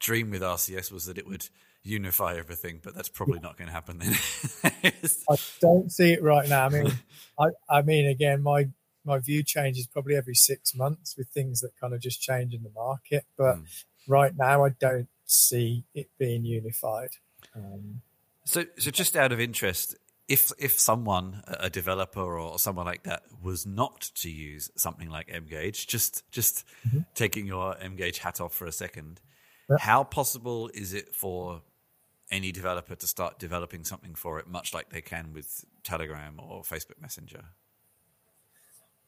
[0.00, 1.48] dream with RCS was that it would
[1.84, 4.18] unify everything, but that's probably not going to happen then.
[5.30, 6.66] I don't see it right now.
[6.66, 6.92] I mean,
[7.38, 8.68] I, I mean, again, my
[9.04, 12.64] my view changes probably every six months with things that kind of just change in
[12.64, 13.24] the market.
[13.36, 13.66] But Mm.
[14.08, 17.10] right now, I don't see it being unified.
[17.54, 18.02] Um,
[18.44, 19.94] So, so just out of interest,
[20.36, 25.26] if if someone, a developer or someone like that, was not to use something like
[25.28, 27.04] Mgage, just just Mhm.
[27.14, 29.20] taking your Mgage hat off for a second,
[29.68, 29.78] Yeah.
[29.78, 31.62] how possible is it for
[32.30, 36.62] any developer to start developing something for it, much like they can with Telegram or
[36.62, 37.44] Facebook Messenger?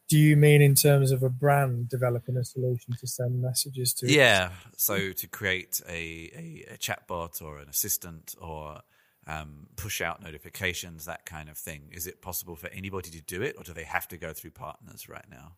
[0.08, 4.06] do you mean in terms of a brand developing a solution to send messages to?
[4.12, 4.52] Yeah.
[4.76, 8.82] So to create a, a, a chatbot or an assistant or
[9.26, 13.42] um, push out notifications, that kind of thing, is it possible for anybody to do
[13.42, 15.52] it, or do they have to go through partners right now?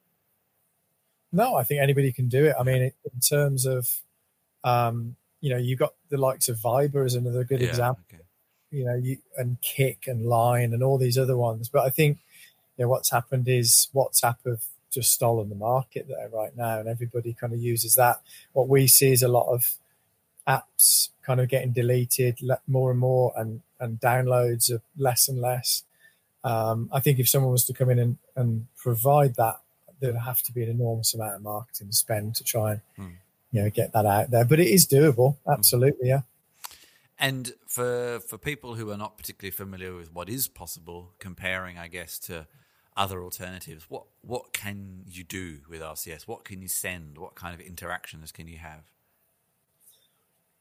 [1.32, 2.54] No, I think anybody can do it.
[2.58, 3.88] I mean, in terms of,
[4.62, 8.04] um, you know, you've got the likes of Viber as another good Yeah, example.
[8.12, 8.22] okay.
[8.70, 11.68] you know, you and Kik and Line and all these other ones.
[11.68, 12.18] But I think
[12.76, 16.88] you know what's happened is WhatsApp have just stolen the market there right now, and
[16.88, 18.20] everybody kind of uses that.
[18.52, 19.64] What we see is a lot of
[20.46, 25.82] apps kind of getting deleted more and more, and and downloads of less and less.
[26.42, 29.60] Um, I think if someone was to come in and, and provide that,
[30.00, 33.14] there'd have to be an enormous amount of marketing spend to try and Hmm.
[33.52, 34.44] you know get that out there.
[34.44, 36.22] But it is doable, absolutely, yeah.
[37.18, 41.88] And for for people who are not particularly familiar with what is possible, comparing, I
[41.88, 42.46] guess, to
[42.96, 46.26] other alternatives, what what can you do with RCS?
[46.26, 47.18] What can you send?
[47.18, 48.82] What kind of interactions can you have?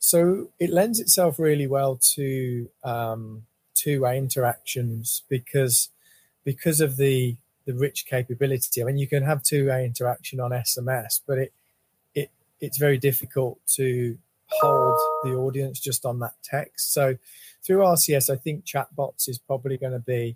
[0.04, 5.88] So it lends itself really well to um, two-way interactions because
[6.44, 8.82] because of the the rich capability.
[8.82, 11.54] I mean, you can have two-way interaction on SMS, but it
[12.14, 16.94] it it's very difficult to hold the audience just on that text.
[16.94, 17.18] So
[17.66, 20.36] through RCS, I think chatbots is probably going to be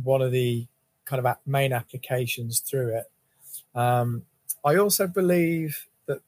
[0.00, 0.68] one of the
[1.06, 3.10] kind of main applications through it.
[3.74, 4.26] Um,
[4.64, 6.20] I also believe that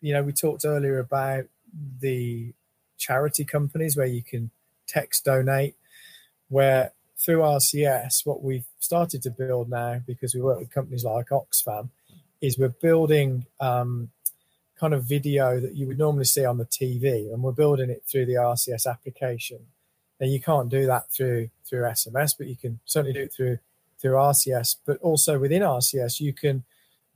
[0.00, 1.46] you know we talked earlier about
[2.00, 2.52] the
[2.98, 4.50] charity companies where you can
[4.86, 5.74] text donate
[6.48, 11.28] where through rcs what we've started to build now because we work with companies like
[11.30, 11.88] oxfam
[12.40, 14.10] is we're building um,
[14.78, 18.02] kind of video that you would normally see on the tv and we're building it
[18.06, 19.58] through the rcs application.
[20.20, 23.58] And you can't do that through through sms but you can certainly do it through
[24.00, 26.64] through rcs but also within rcs you can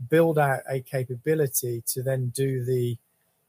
[0.09, 2.97] build out a capability to then do the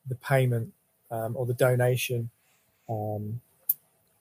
[0.07, 0.73] the payment
[1.11, 2.29] um, or the donation
[2.89, 3.41] um,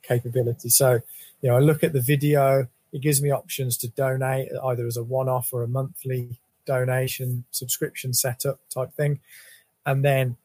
[0.02, 0.68] capability.
[0.68, 1.00] So,
[1.42, 4.96] you know, I look at the video, it gives me options to donate either as
[4.96, 9.20] a one off or a monthly donation subscription setup type thing.
[9.86, 10.36] And then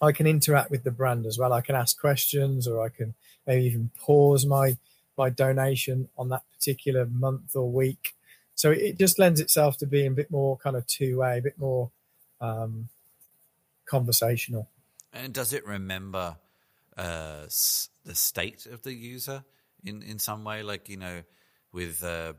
[0.00, 1.52] I can interact with the brand as well.
[1.52, 3.14] I can ask questions or I can
[3.46, 4.76] maybe even pause my
[5.18, 8.14] my donation on that particular month or week.
[8.54, 11.42] So it just lends itself to being a bit more kind of two way, a
[11.42, 11.90] bit more
[12.40, 12.88] um,
[13.84, 14.66] conversational.
[15.12, 16.36] And does it remember
[16.96, 19.44] uh, s- the state of the user
[19.84, 20.62] in, in some way?
[20.62, 21.22] Like you know,
[21.72, 22.34] with uh,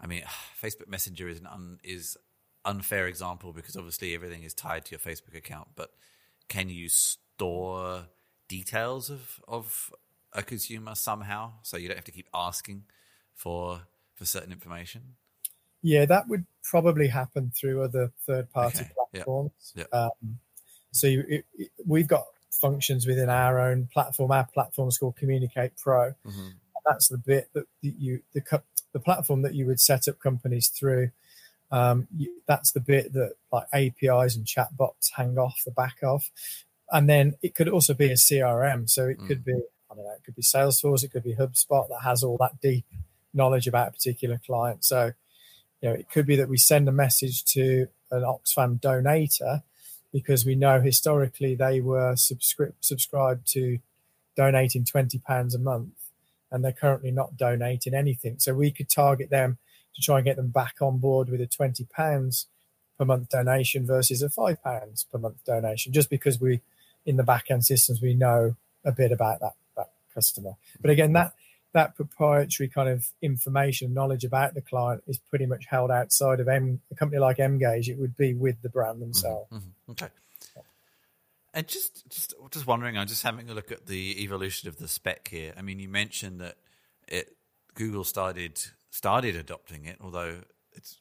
[0.00, 0.22] I mean,
[0.62, 2.16] Facebook Messenger is an un, is
[2.64, 5.68] unfair example because obviously everything is tied to your Facebook account.
[5.76, 5.90] But
[6.48, 8.06] can you store
[8.48, 9.92] details of of
[10.32, 12.84] a consumer somehow, so you don't have to keep asking
[13.34, 13.82] for
[14.14, 15.16] for certain information?
[15.82, 19.74] Yeah, that would probably happen through other third-party Okay, yeah, platforms.
[19.74, 19.86] yeah.
[19.92, 20.38] Um,
[20.92, 24.30] so you, it, it- we've got functions within our own platform.
[24.30, 26.12] Our platform is called Communicate Pro.
[26.24, 26.48] hmm
[26.86, 28.42] That's the bit that you the
[28.92, 31.10] the platform that you would set up companies through.
[31.70, 36.30] Um, you, that's the bit that like APIs and chatbots hang off the back of,
[36.90, 38.88] and then it could also be a CRM.
[38.90, 39.54] So it could be
[39.90, 42.60] I don't know, it could be Salesforce, it could be HubSpot that has all that
[42.60, 42.84] deep
[43.34, 44.84] knowledge about a particular client.
[44.84, 45.12] So
[45.80, 49.62] you know, it could be that we send a message to an Oxfam donator
[50.12, 53.78] because we know historically they were subscri- subscribed to
[54.36, 55.94] donating twenty pounds a month,
[56.50, 58.36] and they're currently not donating anything.
[58.38, 59.58] So we could target them
[59.94, 62.46] to try and get them back on board with a twenty pounds
[62.98, 66.60] per month donation versus a five pounds per month donation, just because we
[67.04, 68.54] in the back end systems we know
[68.84, 70.52] a bit about that that customer.
[70.80, 71.34] But again, that
[71.72, 76.48] that proprietary kind of information, knowledge about the client is pretty much held outside of
[76.48, 77.88] M, a company like Mgage.
[77.88, 79.50] It would be with the brand themselves.
[79.50, 79.90] Mhm.
[79.90, 80.08] Okay.
[81.54, 82.96] And just, just, just wondering.
[82.96, 85.52] I'm just having a look at the evolution of the spec here.
[85.56, 86.56] I mean, you mentioned that
[87.08, 87.36] it
[87.74, 88.60] Google started
[88.90, 90.40] started adopting it, although
[90.72, 90.98] it's,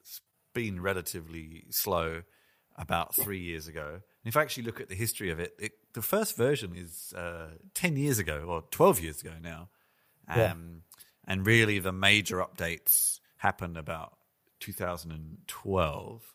[0.00, 0.20] it's
[0.54, 2.22] been relatively slow.
[2.78, 3.88] About three years ago.
[3.88, 7.14] And if I actually look at the history of it, it the first version is
[7.16, 9.70] uh, ten years ago or twelve years ago now,
[10.28, 10.54] um, Yeah.
[11.26, 14.16] and really the major updates happened about
[14.60, 16.34] 2012.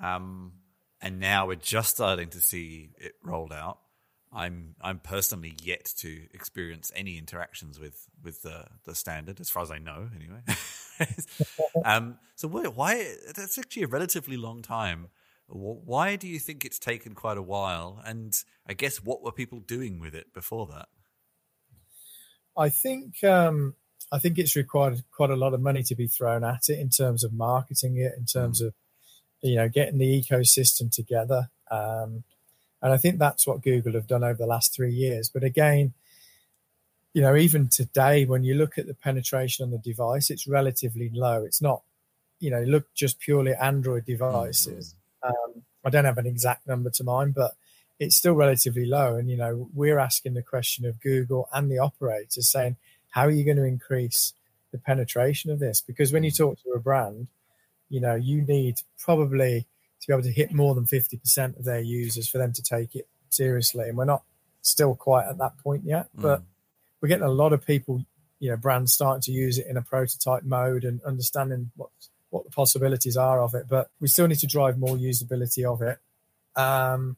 [0.00, 0.52] Um,
[1.00, 3.78] and now we're just starting to see it rolled out.
[4.30, 9.62] I'm I'm personally yet to experience any interactions with with the the standard, as far
[9.62, 10.40] as I know, anyway.
[11.84, 15.08] um, so why, why that's actually a relatively long time.
[15.46, 18.02] Why do you think it's taken quite a while?
[18.04, 18.34] And
[18.66, 20.88] I guess what were people doing with it before that?
[22.58, 23.74] I think um,
[24.10, 26.90] I think it's required quite a lot of money to be thrown at it in
[26.90, 28.74] terms of marketing it, in terms of
[29.40, 31.48] you know getting the ecosystem together.
[31.70, 32.24] Um,
[32.82, 35.28] and I think that's what Google have done over the last three years.
[35.28, 35.94] But again,
[37.12, 41.10] you know, even today, when you look at the penetration on the device, it's relatively
[41.12, 41.42] low.
[41.42, 41.82] It's not,
[42.38, 44.94] you know, look just purely Android devices.
[45.22, 47.52] Um, I don't have an exact number to mind, but
[47.98, 49.16] it's still relatively low.
[49.16, 52.76] And, you know, we're asking the question of Google and the operators saying,
[53.10, 54.34] how are you going to increase
[54.72, 55.80] the penetration of this?
[55.80, 57.28] Because when you talk to a brand,
[57.88, 59.66] you know, you need probably
[60.00, 62.94] to be able to hit more than 50% of their users for them to take
[62.94, 63.88] it seriously.
[63.88, 64.22] And we're not
[64.62, 66.42] still quite at that point yet, but
[67.00, 68.04] we're getting a lot of people,
[68.38, 71.90] you know, brands starting to use it in a prototype mode and understanding what
[72.30, 73.66] what the possibilities are of it.
[73.68, 75.98] But we still need to drive more usability of it.
[76.54, 77.16] Um,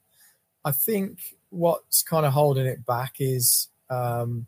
[0.64, 1.18] I think
[1.50, 4.46] what's kind of holding it back is um,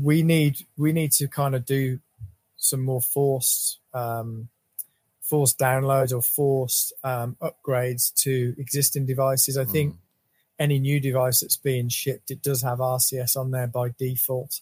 [0.00, 2.00] we need we need to kind of do
[2.56, 4.48] some more forced um,
[5.20, 9.58] forced downloads or forced um, upgrades to existing devices.
[9.58, 9.96] I think
[10.58, 14.60] any new device that's being shipped, it does have RCS on there by default.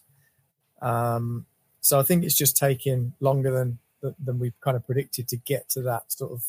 [0.81, 1.45] Um,
[1.81, 3.79] so I think it's just taking longer than
[4.23, 6.43] than we've kind of predicted to get to that sort of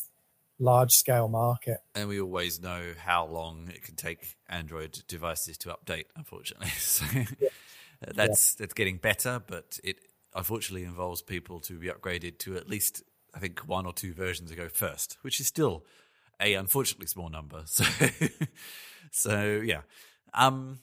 [0.59, 1.79] large scale market.
[1.95, 6.71] And we always know how long it can take Android devices to update, unfortunately.
[8.01, 9.97] So that's that's getting better, but it
[10.33, 13.03] unfortunately involves people to be upgraded to at least
[13.35, 15.85] I think one or two versions ago first, which is still
[16.41, 17.65] a unfortunately small number.
[17.67, 17.85] So
[19.11, 19.81] so yeah.
[20.33, 20.79] Um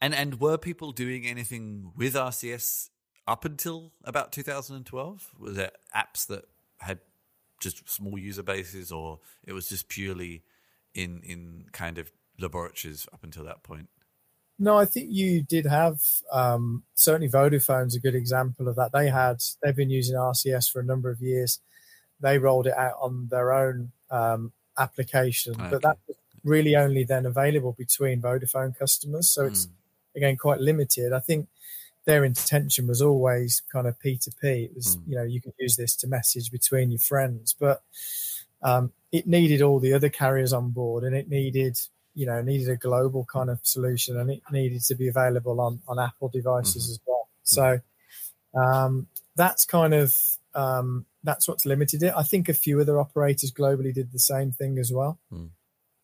[0.00, 2.90] and and were people doing anything with RCS
[3.26, 5.34] up until about 2012?
[5.38, 6.44] Was there apps that
[6.78, 7.00] had
[7.60, 10.42] just small user bases, or it was just purely
[10.94, 13.88] in in kind of laboratories up until that point?
[14.58, 16.00] No, I think you did have
[16.32, 18.90] um, certainly Vodafone's a good example of that.
[18.92, 21.60] They had they've been using RCS for a number of years.
[22.20, 25.68] They rolled it out on their own um, application, Okay.
[25.70, 29.30] but that was really only then available between Vodafone customers.
[29.30, 29.68] So it's
[30.16, 31.12] again quite limited.
[31.12, 31.48] I think
[32.08, 34.64] their intention was always kind of P2P.
[34.64, 35.02] It was, Mm.
[35.08, 37.82] you know, you could use this to message between your friends, but
[38.62, 41.78] um, it needed all the other carriers on board and it needed,
[42.14, 45.82] you know, needed a global kind of solution and it needed to be available on,
[45.86, 47.28] on Apple devices as well.
[47.42, 47.80] So
[48.54, 49.06] um,
[49.36, 50.16] that's kind of,
[50.54, 52.14] um, that's what's limited it.
[52.16, 55.18] I think a few other operators globally did the same thing as well.
[55.30, 55.50] Mm.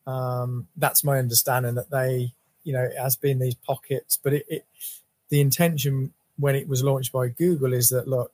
[0.05, 4.45] Um, that's my understanding that they, you know, it has been these pockets, but it,
[4.47, 4.65] it
[5.29, 8.31] the intention when it was launched by Google is that look,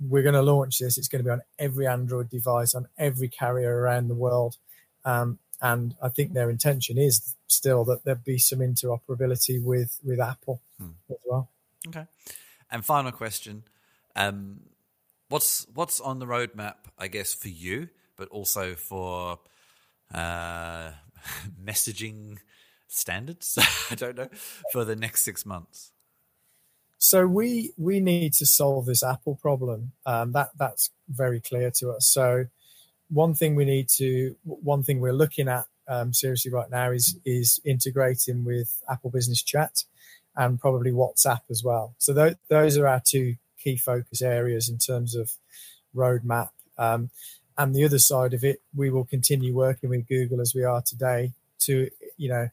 [0.00, 0.96] we're going to launch this.
[0.96, 4.56] It's going to be on every Android device on every carrier around the world,
[5.04, 10.20] um, and I think their intention is still that there'd be some interoperability with with
[10.20, 10.90] Apple Hmm.
[11.10, 11.50] as well.
[11.86, 12.06] Okay.
[12.70, 13.64] And final question:
[14.16, 14.60] um,
[15.28, 16.76] what's what's on the roadmap?
[16.98, 19.38] I guess for you, but also for
[20.14, 20.92] uh,
[21.62, 22.38] messaging
[22.88, 23.58] standards.
[23.90, 24.28] I don't know
[24.72, 25.92] for the next six months.
[27.02, 29.92] So we we need to solve this Apple problem.
[30.04, 32.06] Um, that that's very clear to us.
[32.06, 32.44] So
[33.08, 37.16] one thing we need to one thing we're looking at um, seriously right now is
[37.24, 39.84] is integrating with Apple Business Chat
[40.36, 41.94] and probably WhatsApp as well.
[41.96, 45.32] So th- those are our two key focus areas in terms of
[45.96, 46.50] roadmap.
[46.76, 47.08] Um,
[47.56, 50.82] and the other side of it, we will continue working with Google as we are
[50.82, 51.88] today to
[52.18, 52.50] you know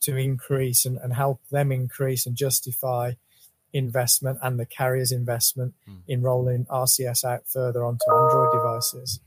[0.00, 3.12] to increase and, and help them increase and justify
[3.72, 5.98] investment and the carrier's investment mm.
[6.06, 9.20] in rolling RCS out further onto Android devices.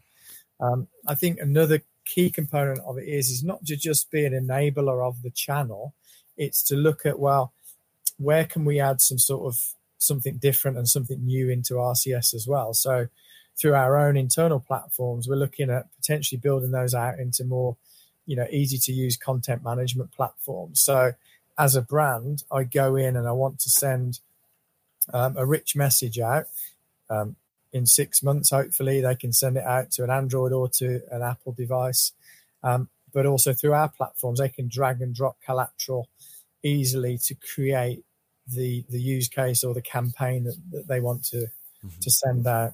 [0.59, 4.33] Um, I think another key component of it is is not to just be an
[4.33, 5.93] enabler of the channel;
[6.37, 7.53] it's to look at well,
[8.17, 9.59] where can we add some sort of
[10.01, 12.73] something different and something new into RCS as well.
[12.73, 13.07] So
[13.59, 17.77] through our own internal platforms, we're looking at potentially building those out into more,
[18.25, 20.81] you know, easy to use content management platforms.
[20.81, 21.13] So
[21.57, 24.19] as a brand, I go in and I want to send
[25.13, 26.45] um, a rich message out.
[27.09, 27.35] Um,
[27.73, 31.21] in six months, hopefully, they can send it out to an Android or to an
[31.21, 32.11] Apple device.
[32.63, 36.09] Um, but also through our platforms, they can drag and drop collateral
[36.63, 38.03] easily to create
[38.47, 41.47] the the use case or the campaign that, that they want to
[41.85, 41.99] mm-hmm.
[41.99, 42.73] to send out.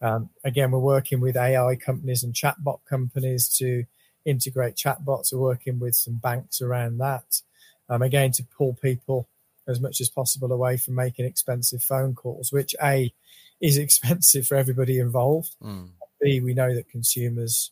[0.00, 3.84] Um, again, we're working with AI companies and chatbot companies to
[4.24, 5.32] integrate chatbots.
[5.32, 7.42] We're working with some banks around that.
[7.88, 9.28] Um, again, to pull people
[9.68, 13.12] as much as possible away from making expensive phone calls, which A
[13.60, 15.54] is expensive for everybody involved.
[15.62, 15.90] Mm.
[16.20, 17.70] B, we know that consumers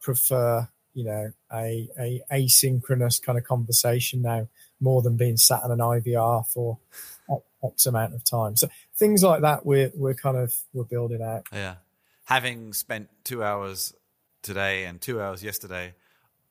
[0.00, 4.48] prefer, you know, a, a asynchronous kind of conversation now
[4.80, 6.78] more than being sat on an IVR for
[7.64, 8.56] X amount of time.
[8.56, 11.46] So things like that we're we're kind of we're building out.
[11.52, 11.76] Yeah.
[12.24, 13.94] Having spent two hours
[14.42, 15.94] today and two hours yesterday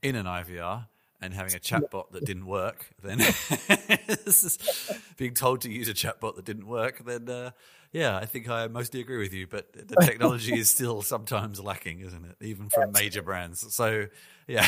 [0.02, 0.88] in an IVR,
[1.22, 3.20] and having a chatbot that didn't work, then
[5.18, 7.52] being told to use a chatbot that didn't work, then uh,
[7.92, 9.48] yeah, I think I mostly agree with you.
[9.48, 12.46] But the technology is still sometimes lacking, isn't it?
[12.46, 13.74] Even from major brands.
[13.74, 14.08] So
[14.48, 14.68] yeah,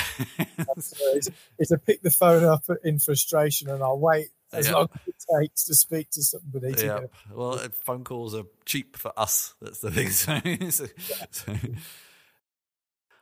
[0.78, 4.76] it's, it's, a pick the phone up in frustration, and I'll wait as yep.
[4.76, 6.74] long as it takes to speak to somebody.
[6.78, 7.12] Yep.
[7.34, 9.56] Well, phone calls are cheap for us.
[9.62, 10.10] That's the thing.
[10.72, 11.26] So, yeah.
[11.32, 11.54] so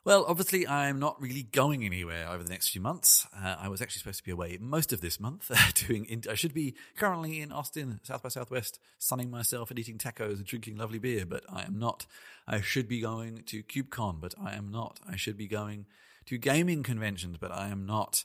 [0.03, 3.27] well, obviously, I'm not really going anywhere over the next few months.
[3.35, 5.51] Uh, I was actually supposed to be away most of this month.
[5.87, 9.99] doing, in, I should be currently in Austin, South by Southwest, sunning myself and eating
[9.99, 12.07] tacos and drinking lovely beer, but I am not.
[12.47, 14.99] I should be going to KubeCon, but I am not.
[15.07, 15.85] I should be going
[16.25, 18.23] to gaming conventions, but I am not.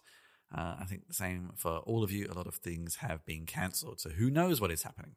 [0.56, 2.26] Uh, I think the same for all of you.
[2.30, 5.16] A lot of things have been cancelled, so who knows what is happening.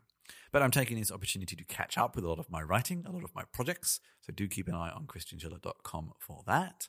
[0.52, 3.12] But I'm taking this opportunity to catch up with a lot of my writing, a
[3.12, 4.00] lot of my projects.
[4.22, 6.88] So do keep an eye on chrischinchilla.com for that.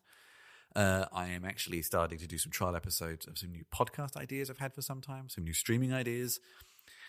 [0.75, 4.51] Uh, I am actually starting to do some trial episodes of some new podcast ideas
[4.51, 6.39] I've had for some time, some new streaming ideas.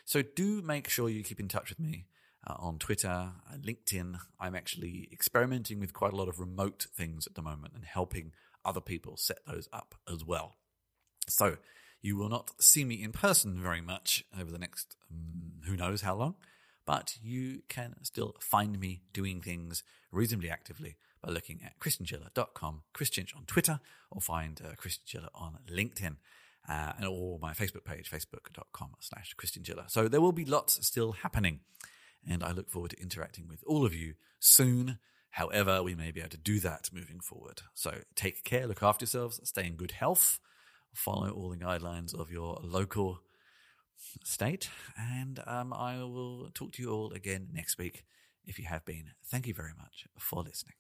[0.04, 2.08] So do make sure you keep in touch with me
[2.48, 4.18] uh, on Twitter, uh, LinkedIn.
[4.40, 8.32] I'm actually experimenting with quite a lot of remote things at the moment and helping
[8.66, 10.56] other people set those up as well.
[11.28, 11.58] So
[12.02, 16.02] you will not see me in person very much over the next um, who knows
[16.02, 16.36] how long,
[16.86, 23.28] but you can still find me doing things reasonably actively by looking at chrischinchilla.com, Christian
[23.36, 23.80] on Twitter,
[24.10, 26.18] or find uh, on LinkedIn.
[26.70, 29.66] Uh, and or my Facebook page, facebook.com slash Christian.
[29.88, 31.62] So there will be lots still happening.
[32.28, 35.00] And I look forward to interacting with all of you soon.
[35.32, 37.64] However, we may be able to do that moving forward.
[37.74, 40.40] So take care, look after yourselves, stay in good health,
[40.94, 43.22] follow all the guidelines of your local
[44.24, 44.70] state.
[44.98, 48.04] And um, I will talk to you all again next week
[48.46, 49.12] if you have been.
[49.26, 50.76] Thank you very much for listening.